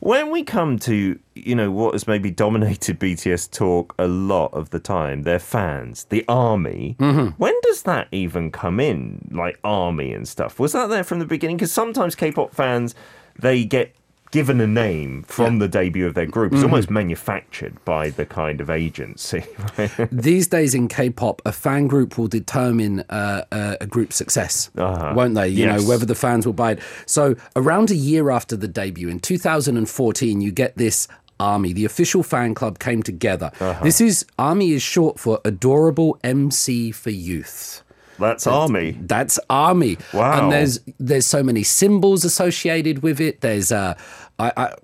When 0.00 0.30
we 0.30 0.42
come 0.42 0.78
to, 0.80 1.18
you 1.34 1.54
know, 1.54 1.70
what 1.70 1.94
has 1.94 2.06
maybe 2.06 2.30
dominated 2.30 3.00
BTS 3.00 3.50
talk 3.50 3.94
a 3.98 4.06
lot 4.06 4.52
of 4.52 4.70
the 4.70 4.78
time, 4.78 5.22
their 5.22 5.38
fans, 5.38 6.04
the 6.04 6.24
army. 6.28 6.96
Mm-hmm. 6.98 7.30
When 7.36 7.54
does 7.62 7.82
that 7.82 8.08
even 8.12 8.50
come 8.50 8.80
in? 8.80 9.28
Like 9.30 9.58
army 9.64 10.12
and 10.12 10.28
stuff. 10.28 10.58
Was 10.58 10.72
that 10.72 10.88
there 10.88 11.04
from 11.04 11.18
the 11.18 11.26
beginning? 11.26 11.56
Because 11.56 11.72
sometimes 11.72 12.14
K-pop 12.14 12.54
fans, 12.54 12.94
they 13.38 13.64
get 13.64 13.94
given 14.30 14.60
a 14.60 14.66
name 14.66 15.22
from 15.24 15.58
the 15.58 15.68
debut 15.68 16.06
of 16.06 16.14
their 16.14 16.26
group. 16.26 16.52
It's 16.52 16.62
Mm-hmm. 16.62 16.70
almost 16.72 16.90
manufactured 16.90 17.82
by 17.84 18.10
the 18.10 18.26
kind 18.26 18.60
of 18.60 18.68
agency. 18.70 19.44
Right? 19.78 19.90
These 20.12 20.48
days 20.48 20.74
in 20.74 20.88
K-pop, 20.88 21.40
a 21.46 21.52
fan 21.52 21.86
group 21.86 22.18
will 22.18 22.28
determine 22.28 23.00
uh, 23.10 23.44
uh, 23.52 23.76
a 23.80 23.86
group's 23.86 24.16
success, 24.16 24.70
won't 24.74 25.34
they? 25.34 25.48
You 25.48 25.64
Yes. 25.66 25.82
know 25.82 25.88
whether 25.88 26.04
the 26.06 26.14
fans 26.14 26.44
will 26.46 26.52
buy 26.52 26.72
it. 26.72 26.80
So 27.06 27.36
around 27.54 27.90
a 27.90 27.94
year 27.96 28.30
after 28.30 28.56
the 28.56 28.68
debut, 28.68 29.08
in 29.08 29.20
2014, 29.20 30.40
you 30.40 30.52
get 30.52 30.76
this. 30.76 31.08
Army, 31.38 31.74
the 31.74 31.84
official 31.84 32.22
fan 32.22 32.54
club, 32.54 32.78
came 32.78 33.02
together. 33.02 33.50
This 33.82 34.00
is 34.00 34.24
Army 34.38 34.72
is 34.72 34.80
short 34.80 35.20
for 35.20 35.38
Adorable 35.44 36.18
MC 36.24 36.90
for 36.92 37.10
Youth. 37.10 37.82
That's 38.18 38.46
army. 38.46 38.96
That's 38.98 39.38
army. 39.50 39.98
Wow. 40.14 40.44
And 40.44 40.50
there's 40.52 40.80
there's 40.98 41.26
so 41.26 41.42
many 41.42 41.62
symbols 41.62 42.24
associated 42.24 43.02
with 43.02 43.20
it. 43.20 43.42
There's 43.42 43.70
uh, 43.70 43.98
I, 44.38 44.52
I, 44.56 44.74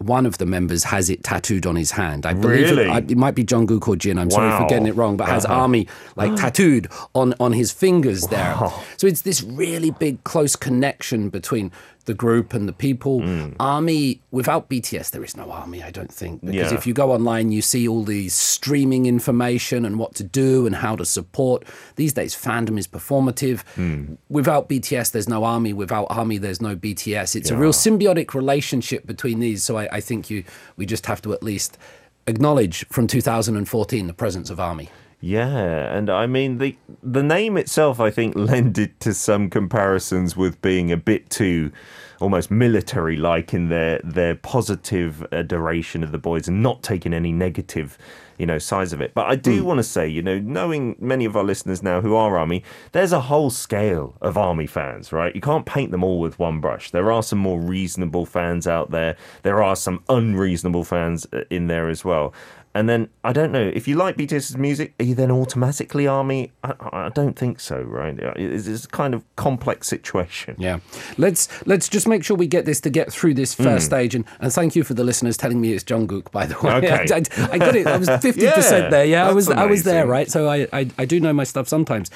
one 0.00 0.26
of 0.26 0.38
the 0.38 0.46
members 0.46 0.84
has 0.84 1.10
it 1.10 1.24
tattooed 1.24 1.66
on 1.66 1.76
his 1.76 1.92
hand. 1.92 2.24
I 2.26 2.32
believe 2.34 2.70
Really? 2.70 2.84
it, 2.84 2.90
I, 2.90 2.98
it 2.98 3.16
might 3.16 3.34
be 3.34 3.44
Jungkook 3.44 3.88
or 3.88 3.96
Jin. 3.96 4.18
I'm 4.18 4.30
sorry 4.30 4.50
for 4.50 4.56
Uh-huh. 4.56 4.68
getting 4.68 4.86
it 4.86 4.94
wrong, 4.96 5.16
but 5.16 5.28
has 5.28 5.44
army 5.44 5.86
like 6.16 6.34
tattooed 6.40 6.88
on 7.14 7.34
on 7.40 7.52
his 7.52 7.72
fingers 7.72 8.22
there. 8.28 8.54
So 8.96 9.06
it's 9.06 9.22
this 9.22 9.42
really 9.42 9.90
big 9.90 10.22
close 10.24 10.56
connection 10.56 11.28
between 11.30 11.70
the 12.04 12.14
group 12.14 12.54
and 12.54 12.66
the 12.66 12.72
people. 12.72 13.20
Mm. 13.20 13.54
Army 13.60 14.22
without 14.30 14.70
BTS, 14.70 15.10
there 15.10 15.22
is 15.22 15.36
no 15.36 15.50
army. 15.50 15.82
I 15.82 15.90
don't 15.90 16.10
think 16.10 16.40
because 16.40 16.72
Yeah. 16.72 16.78
if 16.78 16.86
you 16.86 16.94
go 16.94 17.12
online, 17.12 17.52
you 17.52 17.60
see 17.60 17.86
all 17.86 18.02
these 18.02 18.32
streaming 18.32 19.04
information 19.04 19.84
and 19.84 19.98
what 19.98 20.14
to 20.14 20.24
do 20.24 20.64
and 20.66 20.76
how 20.76 20.96
to 20.96 21.04
support. 21.04 21.64
These 21.96 22.14
days, 22.14 22.34
fandom 22.34 22.78
is 22.78 22.86
performative. 22.88 23.60
Hmm. 23.74 24.14
Without 24.30 24.70
BTS, 24.70 25.10
there's 25.12 25.28
no 25.28 25.44
army. 25.44 25.74
Without 25.74 26.06
army, 26.08 26.38
there's 26.38 26.62
no 26.62 26.74
BTS. 26.76 27.36
It's 27.36 27.50
a 27.50 27.56
real 27.56 27.72
symbiotic 27.72 28.32
relationship 28.32 29.06
between 29.06 29.40
these. 29.40 29.62
So 29.62 29.76
I, 29.76 29.87
I 29.92 30.00
think 30.00 30.30
you 30.30 30.44
we 30.76 30.86
just 30.86 31.06
have 31.06 31.22
to 31.22 31.32
at 31.32 31.42
least 31.42 31.78
acknowledge 32.26 32.86
from 32.88 33.06
2014 33.06 34.06
the 34.06 34.12
presence 34.12 34.50
of 34.50 34.60
army. 34.60 34.90
Yeah, 35.20 35.96
and 35.96 36.08
I 36.10 36.26
mean 36.26 36.58
the 36.58 36.76
the 37.02 37.22
name 37.22 37.56
itself, 37.56 37.98
I 37.98 38.10
think, 38.10 38.34
lended 38.36 38.98
to 39.00 39.14
some 39.14 39.50
comparisons 39.50 40.36
with 40.36 40.60
being 40.62 40.92
a 40.92 40.96
bit 40.96 41.28
too 41.30 41.72
almost 42.20 42.50
military 42.50 43.16
like 43.16 43.54
in 43.54 43.68
their 43.68 44.00
their 44.04 44.34
positive 44.34 45.26
adoration 45.32 46.02
of 46.02 46.12
the 46.12 46.18
boys 46.18 46.48
and 46.48 46.62
not 46.62 46.82
taking 46.82 47.12
any 47.12 47.32
negative 47.32 47.98
you 48.38 48.46
know 48.46 48.58
size 48.58 48.92
of 48.92 49.00
it. 49.00 49.14
But 49.14 49.26
i 49.26 49.36
do 49.36 49.64
want 49.64 49.78
to 49.78 49.84
say 49.84 50.08
you 50.08 50.22
know 50.22 50.38
knowing 50.38 50.96
many 50.98 51.24
of 51.24 51.36
our 51.36 51.44
listeners 51.44 51.82
now 51.82 52.00
who 52.00 52.14
are 52.14 52.38
army 52.38 52.62
there's 52.92 53.12
a 53.12 53.20
whole 53.22 53.50
scale 53.50 54.16
of 54.20 54.36
army 54.36 54.66
fans 54.66 55.12
right? 55.12 55.34
You 55.34 55.40
can't 55.40 55.66
paint 55.66 55.90
them 55.90 56.04
all 56.04 56.20
with 56.20 56.38
one 56.38 56.60
brush. 56.60 56.90
There 56.90 57.10
are 57.12 57.22
some 57.22 57.38
more 57.38 57.60
reasonable 57.60 58.26
fans 58.26 58.66
out 58.66 58.90
there. 58.90 59.16
There 59.42 59.62
are 59.62 59.76
some 59.76 60.02
unreasonable 60.08 60.84
fans 60.84 61.26
uh, 61.32 61.44
in 61.50 61.66
there 61.66 61.88
as 61.88 62.04
well 62.04 62.32
and 62.74 62.88
then 62.88 63.08
I 63.24 63.32
don't 63.32 63.52
know 63.52 63.70
if 63.74 63.88
you 63.88 63.96
like 63.96 64.16
BTS's 64.16 64.56
music, 64.56 64.94
are 65.00 65.04
you 65.04 65.14
then 65.14 65.30
automatically 65.30 66.06
army? 66.06 66.52
I, 66.62 66.74
I 66.92 67.08
don't 67.08 67.34
think 67.34 67.60
so, 67.60 67.80
right? 67.80 68.18
It's, 68.36 68.66
it's 68.66 68.84
a 68.84 68.88
kind 68.88 69.14
of 69.14 69.24
complex 69.36 69.88
situation. 69.88 70.54
Yeah. 70.58 70.80
Let's 71.16 71.48
let's 71.66 71.88
just 71.88 72.06
make 72.06 72.24
sure 72.24 72.36
we 72.36 72.46
get 72.46 72.66
this 72.66 72.80
to 72.82 72.90
get 72.90 73.12
through 73.12 73.34
this 73.34 73.54
first 73.54 73.84
mm. 73.84 73.88
stage. 73.88 74.14
And, 74.14 74.24
and 74.40 74.52
thank 74.52 74.76
you 74.76 74.84
for 74.84 74.94
the 74.94 75.04
listeners 75.04 75.36
telling 75.36 75.60
me 75.60 75.72
it's 75.72 75.84
Jungkook, 75.84 76.30
by 76.30 76.46
the 76.46 76.54
way. 76.60 76.68
Okay. 76.78 76.90
I, 77.12 77.16
I, 77.16 77.52
I 77.52 77.58
got 77.58 77.74
it. 77.74 77.86
I 77.86 77.96
was 77.96 78.08
50% 78.08 78.34
there. 78.90 79.04
Yeah, 79.04 79.26
I 79.26 79.32
was 79.32 79.48
I 79.50 79.64
was 79.64 79.82
there, 79.82 80.06
right? 80.06 80.30
So 80.30 80.48
I, 80.48 80.68
I, 80.72 80.88
I 80.96 81.04
do 81.06 81.18
know 81.18 81.32
my 81.32 81.44
stuff 81.44 81.66
sometimes. 81.66 82.10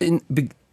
In 0.00 0.20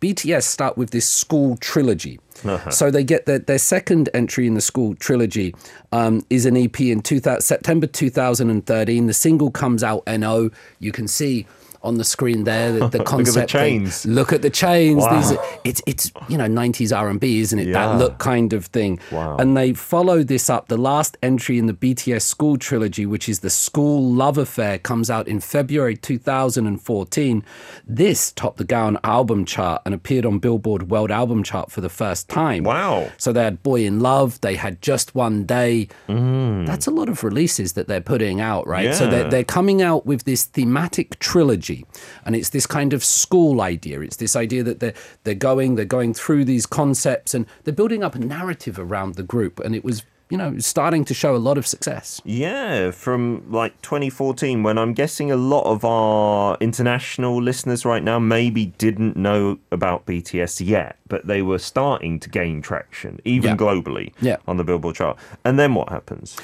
BTS 0.02 0.44
start 0.44 0.78
with 0.78 0.92
this 0.92 1.08
school 1.08 1.58
trilogy. 1.58 2.20
Uh-huh. 2.46 2.70
So 2.70 2.92
they 2.92 3.04
get 3.04 3.26
their, 3.26 3.40
their 3.40 3.58
second 3.58 4.10
entry 4.14 4.46
in 4.46 4.54
the 4.54 4.62
school 4.62 4.96
trilogy 4.96 5.56
um, 5.92 6.24
is 6.30 6.46
an 6.46 6.56
EP 6.56 6.80
in 6.82 7.02
2000, 7.02 7.42
September 7.42 7.88
2013. 7.88 9.08
The 9.08 9.14
single 9.14 9.50
comes 9.50 9.84
out 9.84 10.04
NO. 10.08 10.52
You 10.80 10.92
can 10.92 11.08
see 11.08 11.48
on 11.88 11.96
the 11.98 12.04
screen 12.04 12.44
there 12.44 12.72
the, 12.74 12.80
the 12.88 12.88
the 12.98 13.04
concept. 13.04 13.52
thing. 13.52 13.90
Look 14.06 14.34
at 14.34 14.42
the 14.42 14.50
chains. 14.50 15.04
Wow. 15.04 15.16
These 15.16 15.32
are, 15.32 15.46
it's 15.64 15.82
it's 15.86 16.12
you 16.30 16.38
know 16.38 16.46
90s 16.46 16.96
R&B, 16.96 17.40
isn't 17.40 17.58
it? 17.60 17.68
Yeah. 17.68 17.74
That 17.74 17.98
look 17.98 18.18
kind 18.18 18.54
of 18.54 18.66
thing. 18.68 19.00
Wow. 19.12 19.38
And 19.38 19.56
they 19.56 19.74
follow 19.74 20.24
this 20.24 20.50
up. 20.50 20.68
The 20.68 20.78
last 20.78 21.18
entry 21.24 21.58
in 21.58 21.68
the 21.68 21.74
BTS 21.74 22.24
School 22.24 22.58
trilogy, 22.58 23.06
which 23.06 23.30
is 23.30 23.40
the 23.40 23.48
Skool 23.48 24.16
Luv 24.16 24.38
Affair, 24.38 24.78
comes 24.78 25.10
out 25.10 25.28
in 25.28 25.40
February 25.40 25.96
2014. 25.96 27.44
This 27.86 28.32
topped 28.34 28.58
the 28.58 28.64
Gaon 28.64 29.00
album 29.04 29.46
chart 29.46 29.82
and 29.86 29.94
appeared 29.94 30.26
on 30.26 30.40
Billboard 30.40 30.90
World 30.90 31.12
Album 31.12 31.44
Chart 31.44 31.72
for 31.72 31.82
the 31.82 31.90
first 31.90 32.28
time. 32.28 32.64
Wow. 32.64 33.10
So 33.18 33.32
they 33.32 33.44
had 33.44 33.64
Boy 33.64 33.86
in 33.86 34.00
Love, 34.00 34.42
they 34.42 34.56
had 34.56 34.82
Just 34.82 35.16
One 35.16 35.46
Day. 35.46 35.88
That's 36.08 36.88
a 36.88 36.92
lot 36.92 37.10
of 37.10 37.24
releases 37.24 37.74
that 37.74 37.88
they're 37.88 38.02
putting 38.02 38.42
out, 38.42 38.68
right? 38.68 38.86
Yeah. 38.86 38.94
So 38.94 39.08
they're, 39.10 39.30
they're 39.30 39.44
coming 39.44 39.82
out 39.82 40.06
with 40.06 40.24
this 40.24 40.46
thematic 40.46 41.20
trilogy 41.20 41.77
And 42.26 42.36
it's 42.36 42.50
this 42.50 42.66
kind 42.68 42.94
of 42.94 43.04
school 43.04 43.62
idea. 43.62 44.02
It's 44.02 44.18
this 44.18 44.36
idea 44.36 44.64
that 44.64 44.80
they're, 44.80 44.94
they're 45.24 45.36
going, 45.36 45.76
they're 45.76 45.86
going 45.86 46.14
through 46.14 46.46
these 46.46 46.66
concepts 46.66 47.34
and 47.34 47.46
they're 47.64 47.74
building 47.74 48.04
up 48.04 48.16
a 48.16 48.20
narrative 48.20 48.80
around 48.80 49.16
the 49.16 49.24
group. 49.24 49.60
And 49.60 49.76
it 49.76 49.84
was, 49.84 50.04
you 50.30 50.38
know, 50.38 50.58
starting 50.60 51.06
to 51.06 51.14
show 51.14 51.36
a 51.36 51.38
lot 51.38 51.58
of 51.58 51.66
success. 51.66 52.20
Yeah, 52.26 52.92
from 52.92 53.50
like 53.50 53.82
2014, 53.82 54.62
when 54.62 54.78
I'm 54.78 54.94
guessing 54.94 55.32
a 55.32 55.38
lot 55.38 55.64
of 55.64 55.86
our 55.86 56.58
international 56.60 57.42
listeners 57.42 57.86
right 57.86 58.04
now 58.04 58.20
maybe 58.20 58.66
didn't 58.78 59.16
know 59.16 59.58
about 59.72 60.06
BTS 60.06 60.66
yet, 60.68 60.98
but 61.08 61.28
they 61.28 61.42
were 61.42 61.60
starting 61.60 62.20
to 62.20 62.30
gain 62.30 62.62
traction, 62.62 63.22
even 63.24 63.52
Yeah. 63.52 63.56
globally, 63.58 64.12
Yeah. 64.20 64.36
on 64.50 64.58
the 64.58 64.66
Billboard 64.66 64.96
chart. 64.98 65.18
And 65.46 65.58
then 65.58 65.74
what 65.76 65.88
happens? 65.90 66.36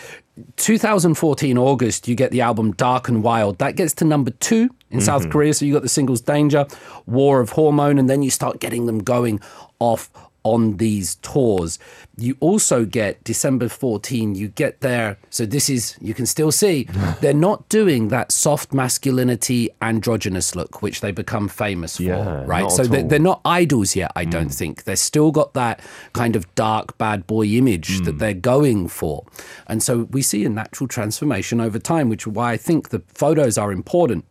2014 0.58 1.58
August, 1.58 2.08
you 2.08 2.16
get 2.16 2.32
the 2.32 2.42
album 2.42 2.72
Dark 2.74 3.08
and 3.08 3.24
Wild. 3.24 3.60
That 3.60 3.76
gets 3.76 3.94
to 3.96 4.06
number 4.06 4.32
two 4.32 4.70
in 4.90 5.02
South 5.02 5.24
mm-hmm. 5.24 5.32
Korea. 5.32 5.54
So 5.54 5.66
you 5.66 5.74
got 5.74 5.84
the 5.84 5.90
singles 5.90 6.22
Danger, 6.22 6.66
War 7.06 7.40
of 7.40 7.52
Hormone, 7.52 8.00
and 8.00 8.10
then 8.10 8.24
you 8.24 8.32
start 8.32 8.60
getting 8.60 8.86
them 8.86 9.00
going 9.00 9.40
off 9.80 10.10
on 10.44 10.78
these 10.78 11.16
tours. 11.16 11.80
You 12.16 12.38
also 12.40 12.86
get 12.86 13.24
December 13.24 13.68
14, 13.70 14.36
you 14.36 14.48
get 14.50 14.82
there. 14.82 15.18
So 15.30 15.46
this 15.46 15.70
is, 15.70 15.98
you 16.00 16.14
can 16.14 16.26
still 16.26 16.52
see, 16.52 16.84
they're 17.22 17.34
not 17.34 17.68
doing 17.70 18.10
that 18.10 18.32
soft 18.32 18.72
masculinity 18.74 19.70
androgynous 19.82 20.56
look, 20.56 20.82
which 20.82 21.02
they 21.02 21.12
become 21.12 21.48
famous 21.48 21.98
for, 21.98 22.04
Yeah, 22.04 22.44
right? 22.46 22.72
So 22.72 22.84
they're, 22.84 23.04
they're 23.04 23.20
not 23.20 23.42
idols 23.46 23.96
yet, 23.96 24.12
I 24.16 24.26
don't 24.26 24.50
think. 24.50 24.84
They've 24.84 24.98
still 24.98 25.32
got 25.32 25.54
that 25.54 25.80
kind 26.14 26.36
of 26.36 26.54
dark 26.56 26.98
bad 26.98 27.26
boy 27.26 27.46
image 27.48 28.02
that 28.02 28.20
they're 28.20 28.34
going 28.34 28.88
for. 28.88 29.26
And 29.68 29.82
so 29.82 30.04
we 30.12 30.22
see 30.22 30.46
a 30.46 30.50
natural 30.50 30.88
transformation 30.88 31.60
over 31.60 31.80
time, 31.80 32.10
which 32.10 32.24
is 32.28 32.34
why 32.34 32.52
I 32.52 32.58
think 32.58 32.90
the 32.90 33.02
photos 33.08 33.58
are 33.58 33.72
important. 33.72 34.26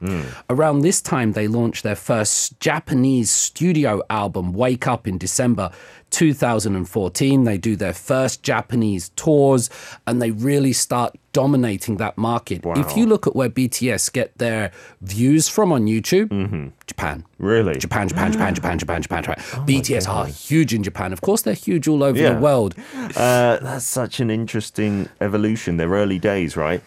Around 0.49 0.81
this 0.81 1.01
time, 1.01 1.33
they 1.33 1.49
launched 1.49 1.83
their 1.83 1.97
first 1.97 2.61
Japanese 2.61 3.31
studio 3.31 4.03
album, 4.09 4.53
Wake 4.53 4.87
Up, 4.87 5.09
in 5.09 5.19
December 5.19 5.71
2014. 6.13 7.45
They 7.45 7.59
do 7.59 7.75
their 7.75 7.93
first 7.93 8.43
Japanese 8.43 9.09
tours 9.17 9.69
and 10.07 10.23
they 10.23 10.31
really 10.31 10.73
start 10.73 11.17
dominating 11.33 11.97
that 11.97 12.17
market. 12.19 12.61
If 12.65 12.97
you 12.97 13.07
look 13.07 13.27
at 13.27 13.35
where 13.35 13.49
BTS 13.49 14.13
get 14.13 14.37
their 14.39 14.71
views 15.01 15.49
from 15.49 15.73
on 15.73 15.87
YouTube, 15.87 16.73
Japan. 16.87 17.25
Really? 17.39 17.75
Japan, 17.77 18.09
Japan, 18.09 18.31
Japan, 18.33 18.55
Japan, 18.55 18.79
Japan, 18.79 19.03
Japan, 19.03 19.23
Japan. 19.25 19.67
BTS 19.67 20.07
are 20.09 20.27
huge 20.27 20.75
in 20.75 20.83
Japan. 20.83 21.13
Of 21.13 21.23
course, 21.23 21.43
they're 21.43 21.55
huge 21.55 21.89
all 21.89 22.03
over 22.05 22.19
Yeah. 22.19 22.35
the 22.35 22.41
world. 22.41 22.75
Uh, 23.17 23.57
that's 23.63 23.87
such 23.87 24.21
an 24.21 24.31
interesting 24.31 25.09
evolution. 25.21 25.79
They're 25.79 25.89
early 25.89 26.19
days, 26.19 26.57
right? 26.57 26.83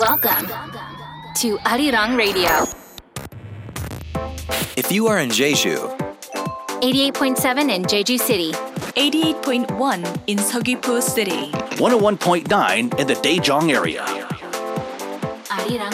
Welcome 0.00 0.46
to 1.36 1.56
Arirang 1.58 2.16
Radio, 2.18 2.66
If 4.76 4.90
you 4.90 5.06
are 5.08 5.18
in 5.18 5.28
Jeju, 5.30 5.99
88.7 6.80 7.70
in 7.70 7.82
Jeju 7.82 8.18
City, 8.18 8.52
88.1 8.52 10.22
in 10.26 10.38
Seogwipo 10.38 11.02
City. 11.02 11.50
101.9 11.76 12.98
in 12.98 13.06
the 13.06 13.14
Daejeong 13.16 13.70
area. 13.70 14.02
Arirang 15.50 15.92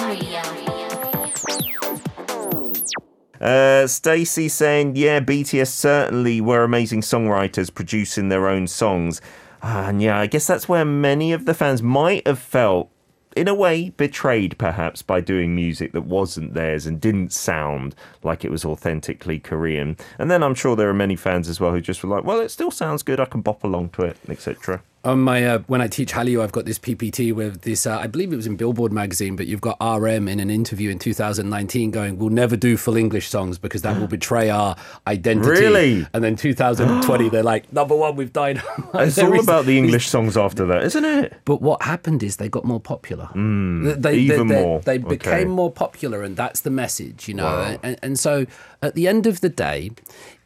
Uh, 3.40 3.86
Stacy 3.88 4.48
saying, 4.48 4.94
yeah, 4.94 5.18
BTS 5.18 5.68
certainly 5.68 6.40
were 6.40 6.62
amazing 6.62 7.00
songwriters 7.00 7.74
producing 7.74 8.28
their 8.28 8.46
own 8.46 8.68
songs. 8.68 9.20
And 9.62 10.00
yeah, 10.00 10.20
I 10.20 10.28
guess 10.28 10.46
that's 10.46 10.68
where 10.68 10.84
many 10.84 11.32
of 11.32 11.46
the 11.46 11.54
fans 11.54 11.82
might 11.82 12.24
have 12.28 12.38
felt, 12.38 12.90
in 13.36 13.48
a 13.48 13.54
way, 13.54 13.90
betrayed 13.90 14.56
perhaps 14.56 15.02
by 15.02 15.20
doing 15.20 15.54
music 15.54 15.92
that 15.92 16.06
wasn't 16.06 16.54
theirs 16.54 16.86
and 16.86 17.00
didn't 17.00 17.32
sound 17.32 17.94
like 18.22 18.44
it 18.44 18.50
was 18.50 18.64
authentically 18.64 19.38
Korean. 19.38 19.98
And 20.18 20.30
then 20.30 20.42
I'm 20.42 20.54
sure 20.54 20.74
there 20.74 20.88
are 20.88 20.94
many 20.94 21.16
fans 21.16 21.48
as 21.48 21.60
well 21.60 21.72
who 21.72 21.82
just 21.82 22.02
were 22.02 22.08
like, 22.08 22.24
well, 22.24 22.40
it 22.40 22.48
still 22.48 22.70
sounds 22.70 23.02
good, 23.02 23.20
I 23.20 23.26
can 23.26 23.42
bop 23.42 23.62
along 23.62 23.90
to 23.90 24.02
it, 24.02 24.16
etc. 24.28 24.82
On 25.06 25.20
my 25.20 25.46
uh, 25.46 25.58
when 25.68 25.80
I 25.80 25.86
teach 25.86 26.12
Hallyu, 26.12 26.42
I've 26.42 26.50
got 26.50 26.64
this 26.64 26.80
PPT 26.80 27.32
with 27.32 27.60
this. 27.62 27.86
Uh, 27.86 27.96
I 27.96 28.08
believe 28.08 28.32
it 28.32 28.36
was 28.36 28.48
in 28.48 28.56
Billboard 28.56 28.92
magazine, 28.92 29.36
but 29.36 29.46
you've 29.46 29.60
got 29.60 29.76
RM 29.80 30.26
in 30.26 30.40
an 30.40 30.50
interview 30.50 30.90
in 30.90 30.98
2019 30.98 31.92
going, 31.92 32.18
"We'll 32.18 32.30
never 32.30 32.56
do 32.56 32.76
full 32.76 32.96
English 32.96 33.28
songs 33.28 33.56
because 33.56 33.82
that 33.82 34.00
will 34.00 34.08
betray 34.08 34.50
our 34.50 34.74
identity." 35.06 35.48
Really? 35.48 36.06
And 36.12 36.24
then 36.24 36.34
2020, 36.34 37.28
they're 37.30 37.44
like, 37.44 37.72
"Number 37.72 37.94
one, 37.94 38.16
we've 38.16 38.32
died." 38.32 38.60
It's 38.94 39.18
all 39.18 39.38
about 39.38 39.66
the 39.66 39.78
English 39.78 40.08
songs 40.08 40.36
after 40.36 40.66
that, 40.66 40.82
isn't 40.82 41.04
it? 41.04 41.34
But 41.44 41.62
what 41.62 41.82
happened 41.82 42.24
is 42.24 42.38
they 42.38 42.48
got 42.48 42.64
more 42.64 42.80
popular. 42.80 43.28
they, 43.34 44.14
even 44.16 44.48
they, 44.48 44.62
more. 44.62 44.80
They 44.80 44.98
Okay. 44.98 45.08
became 45.08 45.50
more 45.50 45.70
popular, 45.70 46.24
and 46.24 46.36
that's 46.36 46.62
the 46.62 46.70
message, 46.70 47.28
you 47.28 47.34
know. 47.34 47.44
Wow. 47.44 47.78
And, 47.84 47.96
and 48.02 48.18
so, 48.18 48.46
at 48.82 48.94
the 48.96 49.06
end 49.06 49.26
of 49.26 49.40
the 49.40 49.50
day, 49.50 49.92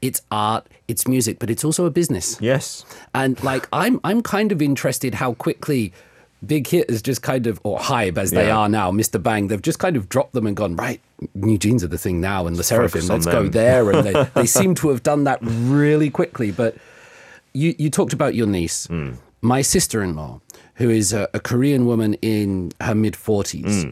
it's 0.03 0.23
art, 0.31 0.67
it's 0.89 1.07
music, 1.07 1.39
but 1.39 1.51
it's 1.51 1.65
also 1.65 1.85
a 1.87 1.91
business. 1.91 2.39
Yes. 2.41 2.85
And 3.15 3.43
like, 3.45 3.69
I'm 3.73 4.01
I'm 4.05 4.23
kind 4.23 4.53
of 4.53 4.61
interested 4.63 5.15
how 5.15 5.35
quickly. 5.35 5.93
Big 6.47 6.67
Hit 6.69 6.89
is 6.89 7.03
just 7.03 7.21
kind 7.21 7.47
of, 7.47 7.61
or 7.65 7.79
Hybe 7.79 8.17
as 8.17 8.31
they 8.31 8.47
Yeah. 8.47 8.57
are 8.57 8.69
now, 8.71 8.91
Mr. 8.91 9.23
Bang, 9.23 9.49
they've 9.49 9.61
just 9.61 9.79
kind 9.79 9.95
of 9.95 10.09
dropped 10.09 10.33
them 10.33 10.47
and 10.47 10.57
gone, 10.57 10.75
right, 10.75 10.99
NewJeans 11.37 11.83
are 11.83 11.87
the 11.89 11.99
thing 11.99 12.19
now, 12.19 12.47
and 12.47 12.57
the 12.57 12.63
SSERAFIM, 12.63 13.11
let's 13.11 13.27
go 13.27 13.47
there. 13.47 13.91
And 13.91 14.07
they, 14.07 14.25
they 14.35 14.47
seem 14.47 14.75
to 14.77 14.89
have 14.89 15.03
done 15.03 15.25
that 15.25 15.39
really 15.43 16.09
quickly. 16.09 16.51
But 16.51 16.77
you, 17.53 17.75
you 17.79 17.91
talked 17.91 18.15
about 18.15 18.35
your 18.35 18.47
niece. 18.47 18.87
Hmm. 18.87 19.17
My 19.43 19.61
sister 19.61 20.03
in 20.03 20.17
law, 20.17 20.41
who 20.77 20.89
is 20.89 21.13
a, 21.13 21.29
a 21.35 21.41
Korean 21.41 21.85
woman 21.85 22.15
in 22.23 22.73
her 22.81 22.95
mid 22.95 23.13
40s, 23.17 23.83
Hmm. 23.85 23.91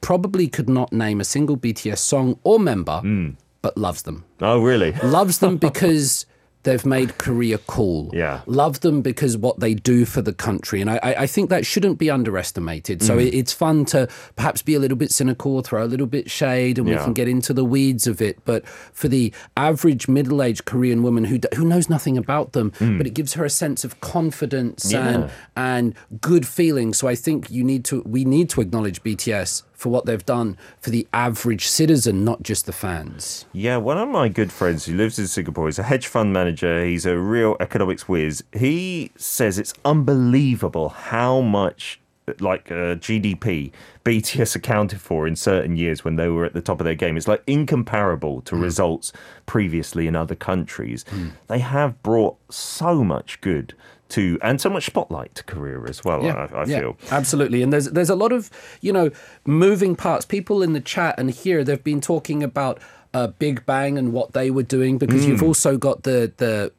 probably 0.00 0.48
could 0.48 0.70
not 0.70 0.94
name 0.94 1.20
a 1.20 1.24
single 1.24 1.58
BTS 1.58 1.98
song 1.98 2.38
or 2.44 2.58
member, 2.58 3.00
Hmm. 3.00 3.28
But 3.62 3.76
loves 3.76 4.02
them. 4.02 4.24
Oh, 4.40 4.60
really? 4.62 4.92
Loves 5.02 5.38
them 5.38 5.56
because 5.68 6.26
they've 6.62 6.84
made 6.84 7.16
Korea 7.16 7.56
cool. 7.56 8.10
Yeah. 8.12 8.42
Love 8.44 8.80
them 8.80 9.00
because 9.00 9.34
what 9.34 9.60
they 9.60 9.72
do 9.72 10.04
for 10.04 10.20
the 10.20 10.34
country. 10.34 10.82
And 10.82 10.90
I, 10.90 10.98
I 11.02 11.26
think 11.26 11.48
that 11.48 11.64
shouldn't 11.64 11.98
be 11.98 12.10
underestimated. 12.10 12.98
Mm. 13.00 13.02
So 13.06 13.18
it, 13.18 13.32
it's 13.32 13.54
fun 13.54 13.86
to 13.86 14.08
perhaps 14.36 14.60
be 14.60 14.74
a 14.74 14.78
little 14.78 14.98
bit 14.98 15.10
cynical, 15.10 15.62
throw 15.62 15.82
a 15.82 15.86
little 15.86 16.06
bit 16.06 16.30
shade, 16.30 16.76
and 16.78 16.86
we 16.86 16.96
can 16.96 17.14
get 17.14 17.28
into 17.28 17.54
the 17.54 17.64
weeds 17.64 18.06
of 18.06 18.20
it. 18.20 18.44
But 18.44 18.68
for 18.68 19.08
the 19.08 19.32
average 19.56 20.06
middle 20.06 20.42
aged 20.42 20.66
Korean 20.66 21.02
woman 21.02 21.24
who, 21.24 21.38
who 21.54 21.64
knows 21.64 21.88
nothing 21.88 22.18
about 22.18 22.52
them, 22.52 22.72
but 22.78 23.06
it 23.06 23.14
gives 23.14 23.32
her 23.34 23.44
a 23.46 23.50
sense 23.50 23.82
of 23.82 23.98
confidence 24.00 24.90
Mm. 24.90 24.92
Yeah. 24.92 25.08
and, 25.08 25.30
and 25.56 26.20
good 26.20 26.46
feeling. 26.46 26.92
So 26.92 27.08
I 27.08 27.14
think 27.14 27.50
you 27.50 27.64
need 27.64 27.84
to, 27.86 28.02
we 28.02 28.26
need 28.26 28.50
to 28.50 28.60
acknowledge 28.60 29.02
BTS 29.02 29.62
for 29.80 29.88
what 29.88 30.04
they've 30.04 30.26
done 30.26 30.58
for 30.78 30.90
the 30.90 31.08
average 31.14 31.66
citizen, 31.66 32.22
not 32.22 32.42
just 32.42 32.66
the 32.66 32.72
fans. 32.72 33.46
Yeah, 33.54 33.78
one 33.78 33.96
of 33.96 34.10
my 34.10 34.28
good 34.28 34.52
friends 34.52 34.84
who 34.84 34.94
lives 34.94 35.18
in 35.18 35.26
Singapore 35.26 35.68
is 35.68 35.78
a 35.78 35.82
hedge 35.84 36.06
fund 36.06 36.34
manager. 36.34 36.84
He's 36.84 37.06
a 37.06 37.16
real 37.16 37.56
economics 37.60 38.06
whiz. 38.06 38.44
He 38.52 39.10
says 39.16 39.58
it's 39.58 39.72
unbelievable 39.82 40.90
how 40.90 41.40
much 41.40 41.98
like 42.40 42.70
uh, 42.70 42.94
GDP 42.94 43.72
BTS 44.04 44.54
accounted 44.54 45.00
for 45.00 45.26
in 45.26 45.34
certain 45.34 45.76
years 45.76 46.04
when 46.04 46.16
they 46.16 46.28
were 46.28 46.44
at 46.44 46.52
the 46.52 46.60
top 46.60 46.78
of 46.80 46.84
their 46.84 46.94
game. 46.94 47.16
It's 47.16 47.26
like 47.26 47.42
incomparable 47.46 48.42
to 48.42 48.56
results 48.56 49.12
previously 49.46 50.06
in 50.06 50.14
other 50.14 50.34
countries. 50.34 51.06
They 51.48 51.58
have 51.60 52.00
brought 52.02 52.36
so 52.50 53.02
much 53.02 53.40
good 53.40 53.74
to 54.10 54.38
and 54.42 54.60
so 54.60 54.68
much 54.70 54.86
spotlight 54.86 55.34
to 55.36 55.42
Korea 55.44 55.80
as 55.88 56.04
well. 56.04 56.24
I, 56.26 56.48
I 56.54 56.64
feel. 56.66 56.96
absolutely. 57.10 57.62
And 57.62 57.72
there's 57.72 57.86
there's 57.90 58.10
a 58.10 58.14
lot 58.16 58.32
of 58.32 58.50
you 58.80 58.92
know 58.92 59.10
moving 59.46 59.96
parts. 59.96 60.24
People 60.26 60.62
in 60.62 60.72
the 60.72 60.80
chat 60.80 61.14
and 61.18 61.30
here 61.30 61.64
they've 61.64 61.82
been 61.84 62.00
talking 62.00 62.42
about. 62.42 62.78
Uh, 63.12 63.26
Big 63.26 63.66
Bang 63.66 63.98
and 63.98 64.12
what 64.12 64.34
they 64.34 64.52
were 64.52 64.62
doing 64.62 64.96
because 64.96 65.24
Hmm. 65.24 65.30
you've 65.30 65.42
also 65.42 65.76
got 65.76 66.04
the 66.04 66.30
the 66.36 66.70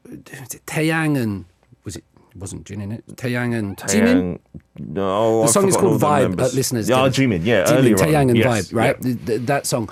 Taeyang 0.65 1.21
and 1.21 1.43
was 1.83 1.97
it 1.97 2.05
wasn't 2.37 2.65
Jin 2.65 2.79
in 2.79 2.93
it 2.93 3.05
Taeyang 3.17 3.53
and 3.53 3.75
Jimin 3.75 4.15
Taeyang- 4.15 4.39
No, 4.79 5.39
the 5.39 5.43
I've 5.43 5.49
song 5.49 5.67
is 5.67 5.75
called 5.75 5.99
Vibe, 5.99 6.39
uh, 6.39 6.47
listeners. 6.55 6.87
Yeah, 6.87 7.05
it. 7.05 7.09
Jimin. 7.11 7.41
Yeah, 7.43 7.65
Jimin, 7.65 7.77
earlier 7.79 7.95
on. 7.95 7.99
Taeyang 8.07 8.29
and 8.29 8.37
Yes, 8.37 8.47
Vibe, 8.71 8.75
right? 8.77 8.95
yeah. 8.95 9.03
Th- 9.03 9.25
th- 9.25 9.41
that 9.41 9.65
song. 9.67 9.89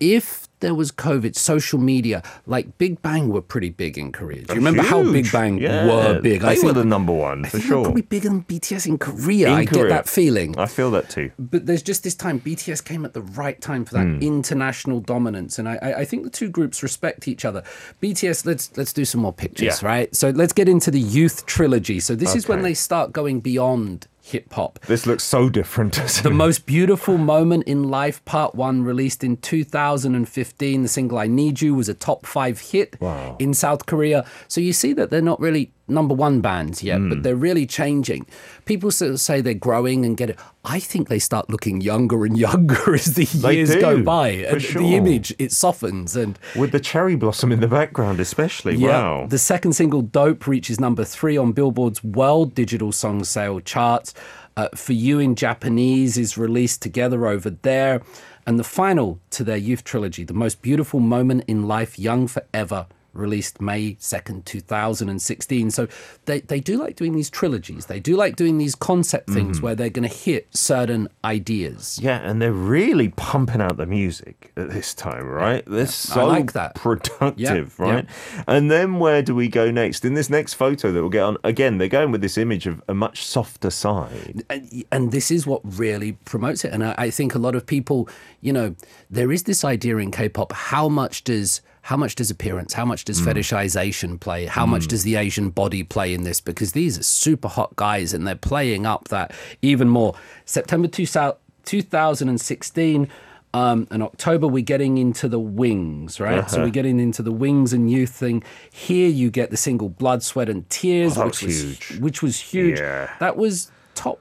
If 0.00 0.47
there 0.60 0.74
was 0.74 0.90
COVID, 0.92 1.36
social 1.36 1.78
media, 1.78 2.22
like 2.46 2.78
Big 2.78 3.00
Bang 3.02 3.28
were 3.28 3.40
pretty 3.42 3.70
big 3.70 3.96
in 3.98 4.12
Korea. 4.12 4.42
Do 4.42 4.54
you 4.54 4.60
remember 4.60 4.82
how 4.82 5.02
Big 5.02 5.30
Bang 5.30 5.58
Yeah, 5.58 5.86
were 5.86 6.20
big? 6.20 6.40
They 6.42 6.58
were 6.60 6.72
the 6.72 6.84
number 6.84 7.12
one 7.12 7.44
I 7.44 7.48
for 7.48 7.58
think 7.58 7.64
sure. 7.68 7.84
probably 7.84 8.02
bigger 8.02 8.28
than 8.28 8.42
BTS 8.44 8.86
in 8.86 8.98
Korea. 8.98 9.48
In 9.48 9.54
I 9.54 9.64
get 9.64 9.88
that 9.88 10.08
feeling. 10.08 10.58
I 10.58 10.66
feel 10.66 10.90
that 10.92 11.08
too. 11.10 11.30
But 11.38 11.66
there's 11.66 11.82
just 11.82 12.02
this 12.04 12.14
time 12.14 12.40
BTS 12.40 12.84
came 12.84 13.04
at 13.04 13.14
the 13.14 13.22
right 13.22 13.60
time 13.60 13.84
for 13.84 13.94
that 13.94 14.06
Hmm. 14.06 14.18
international 14.20 15.00
dominance, 15.00 15.58
and 15.58 15.68
I, 15.68 15.76
I 15.82 15.94
I 16.00 16.04
think 16.04 16.24
the 16.24 16.30
two 16.30 16.48
groups 16.48 16.82
respect 16.82 17.28
each 17.28 17.44
other. 17.44 17.62
BTS, 18.02 18.46
let's 18.46 18.70
let's 18.76 18.92
do 18.92 19.04
some 19.04 19.20
more 19.20 19.32
pictures, 19.32 19.82
Yeah. 19.82 19.88
right? 19.88 20.14
So 20.14 20.30
let's 20.30 20.52
get 20.52 20.68
into 20.68 20.90
the 20.90 21.00
youth 21.00 21.46
trilogy. 21.46 22.00
So 22.00 22.14
this 22.14 22.34
is 22.34 22.48
when 22.48 22.62
they 22.62 22.74
start 22.74 23.12
going 23.12 23.40
beyond 23.40 24.06
hip 24.30 24.52
hop. 24.52 24.78
This 24.86 25.06
looks 25.06 25.24
so 25.24 25.48
different. 25.48 25.94
The 26.22 26.30
most 26.30 26.66
beautiful 26.66 27.16
moment 27.18 27.64
in 27.64 27.84
life, 27.90 28.24
part 28.24 28.54
one, 28.54 28.82
released 28.82 29.22
in 29.24 29.36
2015. 29.38 30.82
The 30.82 30.88
single 30.88 31.18
I 31.18 31.26
Need 31.26 31.60
You 31.62 31.74
was 31.74 31.88
a 31.88 31.94
top 31.94 32.26
five 32.26 32.60
hit 32.60 32.96
Wow. 33.00 33.36
in 33.38 33.54
South 33.54 33.86
Korea. 33.86 34.24
So 34.48 34.60
you 34.60 34.72
see 34.72 34.92
that 34.94 35.10
they're 35.10 35.22
not 35.22 35.40
really 35.40 35.72
number 35.88 36.14
one 36.14 36.40
bands 36.40 36.82
yet, 36.82 36.98
Hmm. 36.98 37.08
but 37.08 37.22
they're 37.22 37.36
really 37.36 37.66
changing. 37.66 38.26
People 38.64 38.90
sort 38.90 39.10
of 39.12 39.20
say 39.20 39.40
they're 39.40 39.54
growing 39.54 40.04
and 40.04 40.16
get 40.16 40.30
it. 40.30 40.38
I 40.64 40.80
think 40.80 41.08
they 41.08 41.18
start 41.18 41.48
looking 41.50 41.80
younger 41.80 42.24
and 42.24 42.36
younger 42.46 42.94
as 42.94 43.14
the 43.14 43.24
They 43.24 43.56
years 43.56 43.74
go 43.76 43.96
do, 43.98 44.04
by. 44.04 44.42
for 44.42 44.48
and 44.54 44.62
sure. 44.62 44.82
the 44.82 44.94
image 44.96 45.34
it 45.38 45.52
softens 45.52 46.14
and 46.16 46.38
With 46.56 46.72
the 46.72 46.80
cherry 46.80 47.16
blossom 47.16 47.52
in 47.52 47.60
the 47.60 47.68
background, 47.68 48.20
especially. 48.20 48.76
Wow. 48.76 49.26
the 49.28 49.38
second 49.38 49.72
single, 49.72 50.02
Dope, 50.02 50.46
reaches 50.46 50.78
number 50.78 51.04
three 51.04 51.36
on 51.36 51.52
Billboard's 51.52 52.02
World 52.04 52.54
Digital 52.54 52.92
Song 52.92 53.24
Sale 53.24 53.60
charts. 53.60 54.14
Uh, 54.56 54.68
For 54.74 54.92
You 54.92 55.20
in 55.20 55.36
Japanese 55.36 56.18
is 56.18 56.36
released 56.36 56.82
together 56.82 57.26
over 57.26 57.50
there. 57.50 58.02
And 58.46 58.58
the 58.58 58.64
final 58.64 59.20
to 59.30 59.44
their 59.44 59.56
youth 59.58 59.84
trilogy, 59.84 60.24
The 60.24 60.32
Most 60.34 60.62
Beautiful 60.62 61.00
Moment 61.00 61.44
in 61.46 61.68
Life, 61.68 61.98
Young 61.98 62.26
Forever, 62.26 62.86
released 63.18 63.60
May 63.60 63.94
2nd, 63.94 64.44
2016. 64.44 65.70
So 65.70 65.88
they, 66.24 66.40
they 66.40 66.60
do 66.60 66.78
like 66.78 66.96
doing 66.96 67.14
these 67.14 67.30
trilogies. 67.30 67.86
They 67.86 68.00
do 68.00 68.16
like 68.16 68.36
doing 68.36 68.58
these 68.58 68.74
concept 68.74 69.30
things 69.30 69.56
mm-hmm. 69.56 69.66
where 69.66 69.74
they're 69.74 69.90
going 69.90 70.08
to 70.08 70.14
hit 70.14 70.48
certain 70.54 71.08
ideas. 71.24 71.98
Yeah, 72.00 72.18
and 72.18 72.40
they're 72.40 72.52
really 72.52 73.08
pumping 73.10 73.60
out 73.60 73.76
the 73.76 73.86
music 73.86 74.52
at 74.56 74.70
this 74.70 74.94
time, 74.94 75.26
right? 75.26 75.64
They're 75.66 75.86
so 75.86 76.26
like 76.26 76.52
that. 76.52 76.74
productive, 76.74 77.74
Yeah, 77.78 77.84
right? 77.84 78.06
And 78.46 78.70
then 78.70 78.98
where 78.98 79.22
do 79.22 79.34
we 79.34 79.48
go 79.48 79.70
next? 79.70 80.04
In 80.04 80.14
this 80.14 80.30
next 80.30 80.54
photo 80.54 80.92
that 80.92 81.00
we'll 81.00 81.10
get 81.10 81.22
on, 81.22 81.36
again, 81.44 81.78
they're 81.78 81.88
going 81.88 82.12
with 82.12 82.20
this 82.20 82.38
image 82.38 82.66
of 82.66 82.82
a 82.88 82.94
much 82.94 83.24
softer 83.24 83.70
side. 83.70 84.44
and, 84.50 84.84
and 84.92 85.12
this 85.12 85.30
is 85.30 85.46
what 85.46 85.60
really 85.64 86.12
promotes 86.24 86.64
it. 86.64 86.72
And 86.72 86.84
I, 86.84 86.94
I 86.98 87.10
think 87.10 87.34
a 87.34 87.38
lot 87.38 87.54
of 87.54 87.66
people, 87.66 88.08
you 88.40 88.52
know, 88.52 88.74
there 89.10 89.32
is 89.32 89.44
this 89.44 89.64
idea 89.64 89.96
in 89.96 90.10
K-pop: 90.10 90.52
how 90.52 90.88
much 90.88 91.24
does 91.24 91.60
how 91.88 91.96
much 91.96 92.14
does 92.16 92.30
appearance, 92.30 92.74
how 92.74 92.84
much 92.84 93.06
does 93.06 93.18
fetishization 93.18 94.20
play, 94.20 94.44
how 94.44 94.66
much 94.66 94.88
does 94.88 95.04
the 95.04 95.16
Asian 95.16 95.48
body 95.48 95.82
play 95.82 96.12
in 96.12 96.22
this? 96.22 96.38
Because 96.38 96.72
these 96.72 96.98
are 96.98 97.02
super 97.02 97.48
hot 97.48 97.74
guys, 97.76 98.12
and 98.12 98.26
they're 98.26 98.34
playing 98.34 98.84
up 98.84 99.08
that 99.08 99.32
even 99.62 99.88
more. 99.88 100.14
September 100.44 100.86
2000 100.86 101.38
2016. 101.64 103.08
Um, 103.54 103.88
and 103.90 104.02
October, 104.02 104.46
we're 104.46 104.62
getting 104.62 104.98
into 104.98 105.28
the 105.28 105.38
wings, 105.38 106.20
right? 106.20 106.50
So 106.50 106.60
we're 106.62 106.68
getting 106.68 107.00
into 107.00 107.22
the 107.22 107.32
wings 107.32 107.72
and 107.72 107.90
youth 107.90 108.10
thing. 108.10 108.44
Here, 108.70 109.08
you 109.08 109.30
get 109.30 109.50
the 109.50 109.56
single 109.56 109.88
"Blood, 109.88 110.22
Sweat, 110.22 110.50
and 110.50 110.68
Tears," 110.68 111.16
Oh, 111.16 111.24
which 111.24 111.42
was 111.42 111.64
was 111.64 111.78
huge. 111.88 112.00
which 112.02 112.22
was 112.22 112.38
huge. 112.38 112.78
Yeah. 112.78 113.10
That 113.18 113.38
was 113.38 113.70
top 113.94 114.20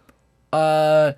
uh, 0.53 1.11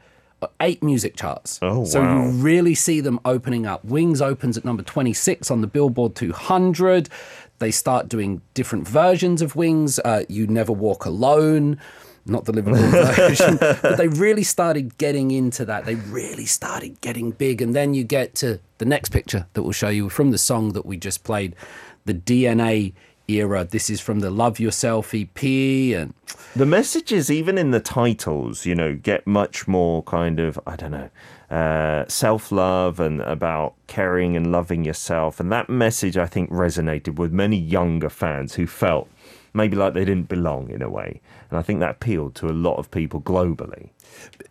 eight 0.62 0.82
music 0.84 1.16
charts. 1.16 1.60
Oh, 1.62 1.86
so 1.86 2.02
wow. 2.02 2.26
you 2.26 2.32
really 2.32 2.76
see 2.76 3.02
them 3.02 3.20
opening 3.26 3.66
up. 3.66 3.84
Wings 3.84 4.22
opens 4.22 4.58
at 4.58 4.66
number 4.66 4.84
26 4.84 5.52
on 5.52 5.62
the 5.62 5.68
Billboard 5.68 6.16
200. 6.16 7.10
They 7.60 7.72
start 7.72 8.08
doing 8.08 8.42
different 8.54 8.88
versions 8.88 9.42
of 9.42 9.56
Wings. 9.56 10.00
Uh, 10.00 10.24
you 10.30 10.48
Never 10.48 10.72
Walk 10.72 11.06
Alone. 11.06 11.80
Not 12.26 12.46
the 12.46 12.52
Liverpool 12.52 12.82
version, 13.14 13.58
but 13.58 13.98
they 13.98 14.08
really 14.08 14.44
started 14.44 14.98
getting 14.98 15.32
into 15.32 15.66
that. 15.66 15.86
They 15.86 15.96
really 15.96 16.46
started 16.46 17.02
getting 17.02 17.32
big. 17.32 17.62
And 17.62 17.76
then 17.76 17.94
you 17.94 18.04
get 18.04 18.36
to 18.36 18.60
the 18.78 18.86
next 18.86 19.10
picture 19.10 19.48
that 19.54 19.64
we'll 19.64 19.72
show 19.72 19.90
you 19.90 20.10
from 20.10 20.32
the 20.32 20.38
song 20.38 20.74
that 20.74 20.86
we 20.86 20.96
just 20.96 21.24
played, 21.24 21.56
the 22.06 22.14
DNA 22.14 22.94
era. 23.30 23.64
This 23.64 23.90
is 23.90 24.02
from 24.02 24.20
the 24.20 24.30
Love 24.30 24.60
Yourself 24.60 25.14
EP. 25.14 25.44
And 25.44 26.14
The 26.56 26.66
messages, 26.66 27.30
even 27.30 27.58
in 27.58 27.72
the 27.72 27.80
titles, 27.80 28.66
you 28.66 28.76
know, 28.76 28.96
get 28.96 29.28
much 29.28 29.68
more 29.68 30.04
kind 30.04 30.40
of, 30.40 30.60
I 30.66 30.76
don't 30.76 30.92
know, 30.92 31.10
uh, 31.50 32.06
self 32.08 32.52
love 32.52 33.00
and 33.00 33.22
about 33.22 33.74
caring 33.88 34.36
and 34.36 34.52
loving 34.52 34.84
yourself. 34.84 35.40
And 35.40 35.52
that 35.52 35.70
message, 35.70 36.18
I 36.18 36.26
think, 36.26 36.50
resonated 36.50 37.16
with 37.16 37.32
many 37.32 37.58
younger 37.58 38.10
fans 38.10 38.56
who 38.56 38.68
felt 38.68 39.10
maybe 39.54 39.76
like 39.76 39.94
they 39.94 40.06
didn't 40.06 40.30
belong 40.30 40.70
in 40.70 40.82
a 40.82 40.90
way. 40.90 41.22
And 41.50 41.58
I 41.58 41.62
think 41.62 41.80
that 41.80 41.92
appealed 41.92 42.36
to 42.36 42.48
a 42.48 42.54
lot 42.54 42.78
of 42.78 42.92
people 42.92 43.22
globally. 43.22 43.90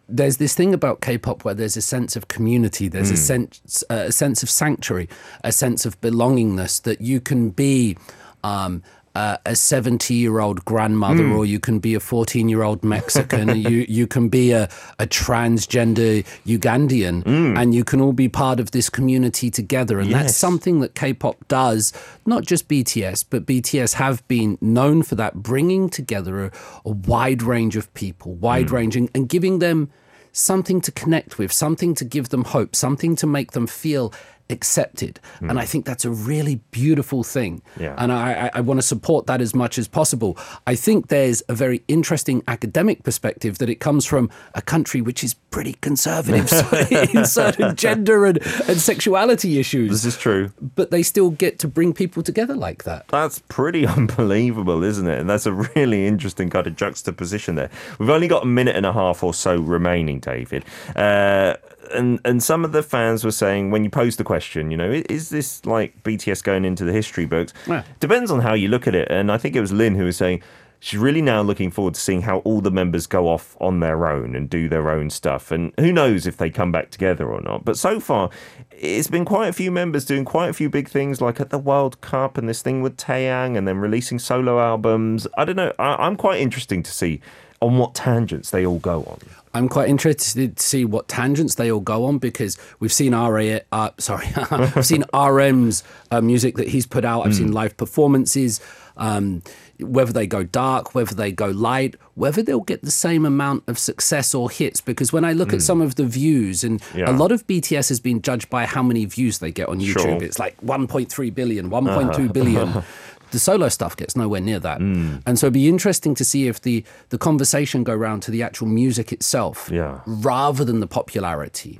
there's 0.08 0.38
this 0.38 0.54
thing 0.54 0.72
about 0.72 1.00
K-pop 1.00 1.44
where 1.44 1.54
there's 1.54 1.76
a 1.76 1.82
sense 1.82 2.16
of 2.16 2.28
community, 2.28 2.88
there's 2.88 3.10
a 3.10 3.16
sense 3.16 3.84
uh, 3.90 4.06
a 4.06 4.12
sense 4.12 4.42
of 4.42 4.50
sanctuary, 4.50 5.08
a 5.44 5.52
sense 5.52 5.84
of 5.86 6.00
belongingness 6.00 6.82
that 6.82 7.00
you 7.00 7.20
can 7.20 7.50
be 7.50 7.96
um, 8.44 8.82
uh, 9.14 9.36
a 9.46 9.56
70 9.56 10.14
year 10.14 10.38
old 10.38 10.64
grandmother 10.64 11.24
or 11.32 11.44
you 11.44 11.58
can 11.58 11.80
be 11.80 11.94
a 11.94 12.00
14 12.00 12.48
year 12.48 12.62
old 12.62 12.84
Mexican, 12.84 13.48
you 13.56 13.84
you 13.88 14.06
can 14.06 14.28
be 14.28 14.52
a, 14.52 14.68
a 15.00 15.06
transgender 15.08 16.24
Ugandan, 16.46 17.26
and 17.58 17.74
you 17.74 17.82
can 17.82 18.00
all 18.00 18.12
be 18.12 18.28
part 18.28 18.60
of 18.60 18.70
this 18.70 18.88
community 18.88 19.50
together. 19.50 19.98
And 19.98 20.12
that's 20.12 20.36
something 20.36 20.78
that 20.80 20.94
K-pop 20.94 21.48
does, 21.48 21.92
not 22.26 22.44
just 22.44 22.68
BTS, 22.68 23.24
but 23.28 23.44
BTS 23.44 23.94
have 23.94 24.26
been 24.28 24.56
known 24.60 25.02
for 25.02 25.16
that, 25.16 25.34
bringing 25.34 25.90
together 25.90 26.44
a, 26.46 26.52
a 26.84 26.90
wide 26.90 27.42
range 27.42 27.74
of 27.74 27.92
people, 27.94 28.34
wide 28.34 28.70
ranging, 28.70 29.10
and 29.14 29.28
giving 29.28 29.58
them 29.58 29.90
something 30.30 30.80
to 30.82 30.92
connect 30.92 31.38
with, 31.38 31.50
something 31.50 31.94
to 31.96 32.04
give 32.04 32.28
them 32.28 32.44
hope, 32.44 32.76
something 32.76 33.16
to 33.16 33.26
make 33.26 33.52
them 33.52 33.66
feel 33.66 34.12
accepted. 34.50 35.20
And 35.40 35.58
I 35.58 35.64
think 35.64 35.84
that's 35.84 36.04
a 36.04 36.10
really 36.10 36.56
beautiful 36.70 37.22
thing. 37.22 37.62
Yeah. 37.78 37.94
And 37.98 38.12
I, 38.12 38.46
I, 38.46 38.50
I 38.54 38.60
want 38.60 38.78
to 38.78 38.86
support 38.86 39.26
that 39.26 39.40
as 39.40 39.54
much 39.54 39.78
as 39.78 39.88
possible. 39.88 40.36
I 40.66 40.74
think 40.74 41.08
there's 41.08 41.42
a 41.48 41.54
very 41.54 41.82
interesting 41.88 42.42
academic 42.48 43.02
perspective 43.04 43.58
that 43.58 43.68
it 43.68 43.76
comes 43.76 44.04
from 44.06 44.30
a 44.54 44.62
country 44.62 45.00
which 45.00 45.22
is 45.22 45.34
pretty 45.34 45.74
conservative 45.80 46.50
in 47.14 47.24
certain 47.24 47.76
gender 47.76 48.26
and, 48.26 48.38
and 48.68 48.80
sexuality 48.80 49.58
issues 49.58 49.90
This 49.90 50.04
is 50.04 50.18
true. 50.18 50.52
but 50.76 50.90
they 50.90 51.02
still 51.02 51.30
get 51.30 51.58
to 51.60 51.68
bring 51.68 51.92
people 51.92 52.22
together 52.22 52.54
like 52.54 52.84
that. 52.84 53.08
That's 53.08 53.38
pretty 53.48 53.86
unbelievable, 53.98 54.82
isn't 54.82 55.06
it? 55.06 55.18
And 55.18 55.28
that's 55.28 55.46
a 55.46 55.52
really 55.52 56.06
interesting 56.06 56.50
kind 56.50 56.66
of 56.66 56.76
juxtaposition 56.76 57.54
there. 57.54 57.70
We've 57.98 58.10
only 58.10 58.28
got 58.28 58.42
a 58.42 58.46
minute 58.46 58.76
and 58.76 58.86
a 58.86 58.92
half 58.92 59.22
or 59.22 59.34
so 59.34 59.56
remaining, 59.58 60.20
David. 60.20 60.64
Uh, 60.96 61.54
and 61.94 62.20
and 62.24 62.42
some 62.42 62.66
of 62.66 62.72
the 62.72 62.82
fans 62.82 63.24
were 63.24 63.30
saying 63.30 63.70
when 63.70 63.82
you 63.82 63.88
posed 63.88 64.18
the 64.18 64.24
question, 64.24 64.37
you 64.70 64.76
know, 64.76 64.90
is 65.08 65.30
this 65.30 65.64
like 65.66 66.02
BTS 66.02 66.42
going 66.42 66.64
into 66.64 66.84
the 66.84 66.92
history 66.92 67.26
books? 67.26 67.52
Yeah. 67.66 67.84
Depends 68.00 68.30
on 68.30 68.40
how 68.40 68.54
you 68.54 68.68
look 68.68 68.86
at 68.86 68.94
it. 68.94 69.08
And 69.10 69.30
I 69.30 69.38
think 69.38 69.56
it 69.56 69.60
was 69.60 69.72
Lynn 69.72 69.94
who 69.94 70.04
was 70.04 70.16
saying 70.16 70.42
she's 70.80 70.98
really 70.98 71.22
now 71.22 71.42
looking 71.42 71.70
forward 71.70 71.94
to 71.94 72.00
seeing 72.00 72.22
how 72.22 72.38
all 72.38 72.60
the 72.60 72.70
members 72.70 73.06
go 73.06 73.28
off 73.28 73.56
on 73.60 73.80
their 73.80 74.06
own 74.06 74.34
and 74.36 74.48
do 74.48 74.68
their 74.68 74.90
own 74.90 75.10
stuff. 75.10 75.50
And 75.50 75.72
who 75.78 75.92
knows 75.92 76.26
if 76.26 76.36
they 76.36 76.50
come 76.50 76.72
back 76.72 76.90
together 76.90 77.28
or 77.28 77.40
not. 77.40 77.64
But 77.64 77.76
so 77.76 78.00
far, 78.00 78.30
it's 78.70 79.08
been 79.08 79.24
quite 79.24 79.48
a 79.48 79.52
few 79.52 79.70
members 79.70 80.04
doing 80.04 80.24
quite 80.24 80.48
a 80.48 80.52
few 80.52 80.70
big 80.70 80.88
things, 80.88 81.20
like 81.20 81.40
at 81.40 81.50
the 81.50 81.58
World 81.58 82.00
Cup 82.00 82.38
and 82.38 82.48
this 82.48 82.62
thing 82.62 82.82
with 82.82 82.96
Taeyang, 82.96 83.56
and 83.56 83.66
then 83.66 83.78
releasing 83.78 84.18
solo 84.18 84.60
albums. 84.60 85.26
I 85.36 85.44
don't 85.44 85.56
know. 85.56 85.72
I, 85.78 86.06
I'm 86.06 86.16
quite 86.16 86.40
interesting 86.40 86.82
to 86.82 86.90
see 86.90 87.20
on 87.60 87.78
what 87.78 87.94
tangents 87.94 88.50
they 88.50 88.64
all 88.66 88.78
go 88.78 89.02
on. 89.04 89.18
I'm 89.54 89.68
quite 89.68 89.88
interested 89.88 90.56
to 90.56 90.62
see 90.62 90.84
what 90.84 91.08
tangents 91.08 91.56
they 91.56 91.70
all 91.72 91.80
go 91.80 92.04
on 92.04 92.18
because 92.18 92.56
we've 92.80 92.92
seen 92.92 93.14
RA, 93.14 93.58
uh, 93.72 93.90
sorry, 93.98 94.26
I've 94.36 94.86
seen 94.86 95.04
RM's 95.12 95.82
uh, 96.10 96.20
music 96.20 96.56
that 96.56 96.68
he's 96.68 96.86
put 96.86 97.04
out. 97.04 97.26
I've 97.26 97.34
seen 97.34 97.52
live 97.52 97.76
performances. 97.76 98.60
Um, 98.96 99.42
whether 99.80 100.12
they 100.12 100.26
go 100.26 100.42
dark, 100.42 100.92
whether 100.94 101.14
they 101.14 101.30
go 101.30 101.46
light, 101.46 101.94
whether 102.14 102.42
they'll 102.42 102.60
get 102.60 102.82
the 102.82 102.90
same 102.90 103.24
amount 103.24 103.62
of 103.68 103.78
success 103.78 104.34
or 104.34 104.50
hits. 104.50 104.80
Because 104.80 105.12
when 105.12 105.24
I 105.24 105.32
look 105.32 105.52
at 105.52 105.62
some 105.62 105.80
of 105.80 105.94
the 105.94 106.04
views, 106.04 106.64
and 106.64 106.82
Yeah. 106.96 107.08
a 107.08 107.14
lot 107.14 107.30
of 107.30 107.46
BTS 107.46 107.88
has 107.90 108.00
been 108.00 108.20
judged 108.20 108.50
by 108.50 108.66
how 108.66 108.82
many 108.82 109.04
views 109.04 109.38
they 109.38 109.52
get 109.52 109.68
on 109.68 109.78
YouTube. 109.78 110.00
Sure. 110.00 110.10
Uh-huh. 110.16 110.24
It's 110.24 110.40
like 110.40 110.60
1.3 110.62 111.30
billion, 111.30 111.70
1.2 111.70 112.32
billion. 112.32 112.82
The 113.30 113.38
solo 113.38 113.68
stuff 113.68 113.96
gets 113.96 114.16
nowhere 114.16 114.40
near 114.40 114.58
that, 114.60 114.78
Hmm. 114.78 115.16
and 115.26 115.38
so 115.38 115.46
it'd 115.46 115.54
be 115.54 115.68
interesting 115.68 116.14
to 116.14 116.24
see 116.24 116.48
if 116.48 116.60
the 116.62 116.82
the 117.10 117.18
conversation 117.18 117.84
go 117.84 117.94
round 117.94 118.22
to 118.22 118.30
the 118.30 118.42
actual 118.42 118.66
music 118.68 119.12
itself, 119.12 119.68
Yeah. 119.72 120.00
rather 120.06 120.64
than 120.64 120.80
the 120.80 120.86
popularity. 120.86 121.76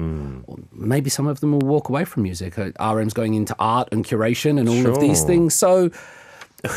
Or 0.47 0.57
maybe 0.73 1.09
some 1.11 1.27
of 1.27 1.41
them 1.41 1.53
will 1.53 1.67
walk 1.67 1.89
away 1.89 2.05
from 2.05 2.23
music. 2.25 2.59
Uh, 2.59 2.71
RM's 2.79 3.15
going 3.15 3.35
into 3.35 3.55
art 3.59 3.89
and 3.93 4.05
curation 4.05 4.59
and 4.59 4.69
all 4.69 4.87
of 4.87 5.01
these 5.01 5.23
things. 5.25 5.55
So 5.55 5.91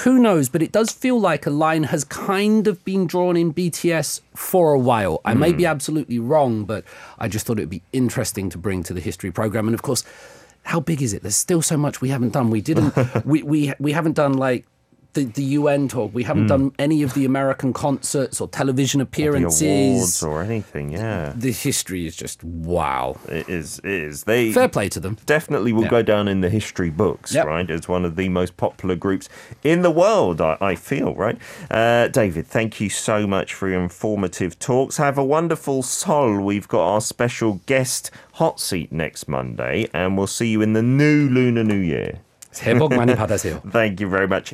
who 0.04 0.20
knows? 0.20 0.48
But 0.48 0.62
it 0.62 0.72
does 0.72 0.92
feel 0.92 1.20
like 1.20 1.46
a 1.48 1.50
line 1.50 1.84
has 1.86 2.04
kind 2.04 2.68
of 2.68 2.84
been 2.86 3.08
drawn 3.08 3.36
in 3.36 3.52
BTS 3.52 4.22
for 4.36 4.74
a 4.74 4.80
while. 4.80 5.20
I 5.26 5.34
may 5.34 5.54
be 5.54 5.66
absolutely 5.66 6.20
wrong, 6.20 6.66
but 6.66 6.84
I 7.18 7.28
just 7.28 7.46
thought 7.46 7.58
it 7.58 7.64
would 7.64 7.70
be 7.70 7.82
interesting 7.92 8.50
to 8.52 8.58
bring 8.60 8.84
to 8.84 8.94
the 8.94 9.02
history 9.02 9.32
program. 9.32 9.68
And 9.68 9.74
of 9.74 9.82
course, 9.82 10.04
how 10.64 10.80
big 10.80 11.02
is 11.02 11.14
it? 11.14 11.22
There's 11.22 11.36
still 11.36 11.62
so 11.62 11.78
much 11.78 12.02
we 12.02 12.10
haven't 12.10 12.34
done. 12.34 12.50
We 12.50 12.62
didn't. 12.62 12.94
we 13.26 13.44
we 13.44 13.74
we 13.80 13.92
haven't 13.92 14.14
done 14.14 14.34
like 14.34 14.66
the, 15.14 15.26
the 15.26 15.44
UN 15.44 15.88
talk. 15.88 16.14
We 16.14 16.24
haven't 16.24 16.46
mm. 16.46 16.50
done 16.50 16.72
any 16.80 17.04
of 17.04 17.14
the 17.14 17.26
American 17.26 17.74
concerts 17.74 18.40
or 18.40 18.48
television 18.48 19.02
appearances 19.02 19.62
or 19.62 19.66
awards 19.66 20.24
or 20.24 20.42
anything. 20.44 20.92
Yeah, 20.92 21.34
the, 21.34 21.48
the, 21.48 21.52
history 21.52 22.06
is 22.06 22.16
just 22.16 22.44
wow. 22.44 23.18
It 23.28 23.50
is. 23.50 23.80
It 23.80 23.92
is. 23.92 24.24
They 24.24 24.54
fair 24.54 24.70
play 24.70 24.90
to 24.90 25.00
them. 25.00 25.18
Definitely 25.26 25.74
will 25.74 25.84
yeah. 25.84 25.90
go 25.90 26.02
down 26.02 26.28
in 26.28 26.42
the 26.42 26.50
history 26.50 26.90
books, 26.90 27.34
yep. 27.34 27.46
right? 27.46 27.70
As 27.70 27.88
one 27.88 28.06
of 28.06 28.16
the 28.16 28.30
most 28.30 28.58
popular 28.58 28.96
groups 28.96 29.28
in 29.64 29.82
the 29.82 29.92
world. 29.92 30.42
I, 30.42 30.58
I 30.62 30.76
feel 30.76 31.14
right. 31.16 31.38
Uh, 31.70 32.08
David, 32.08 32.48
thank 32.48 32.80
you 32.80 32.90
so 32.90 33.28
much 33.28 33.54
for 33.54 33.70
your 33.70 33.82
informative 33.82 34.58
talks. 34.60 34.98
Have 34.98 35.18
a 35.18 35.24
wonderful 35.24 35.84
sol. 35.84 36.40
We've 36.40 36.68
got 36.68 36.88
our 36.88 37.02
special 37.02 37.62
guest 37.66 38.12
hot 38.34 38.60
seat 38.60 38.92
next 38.92 39.28
Monday, 39.28 39.90
and 39.94 40.18
we'll 40.18 40.28
see 40.28 40.48
you 40.48 40.62
in 40.62 40.74
the 40.74 40.84
new 40.84 41.28
lunar 41.30 41.64
new 41.64 41.76
year. 41.76 42.20
Thank 43.72 44.00
you 44.00 44.10
very 44.10 44.28
much. 44.28 44.54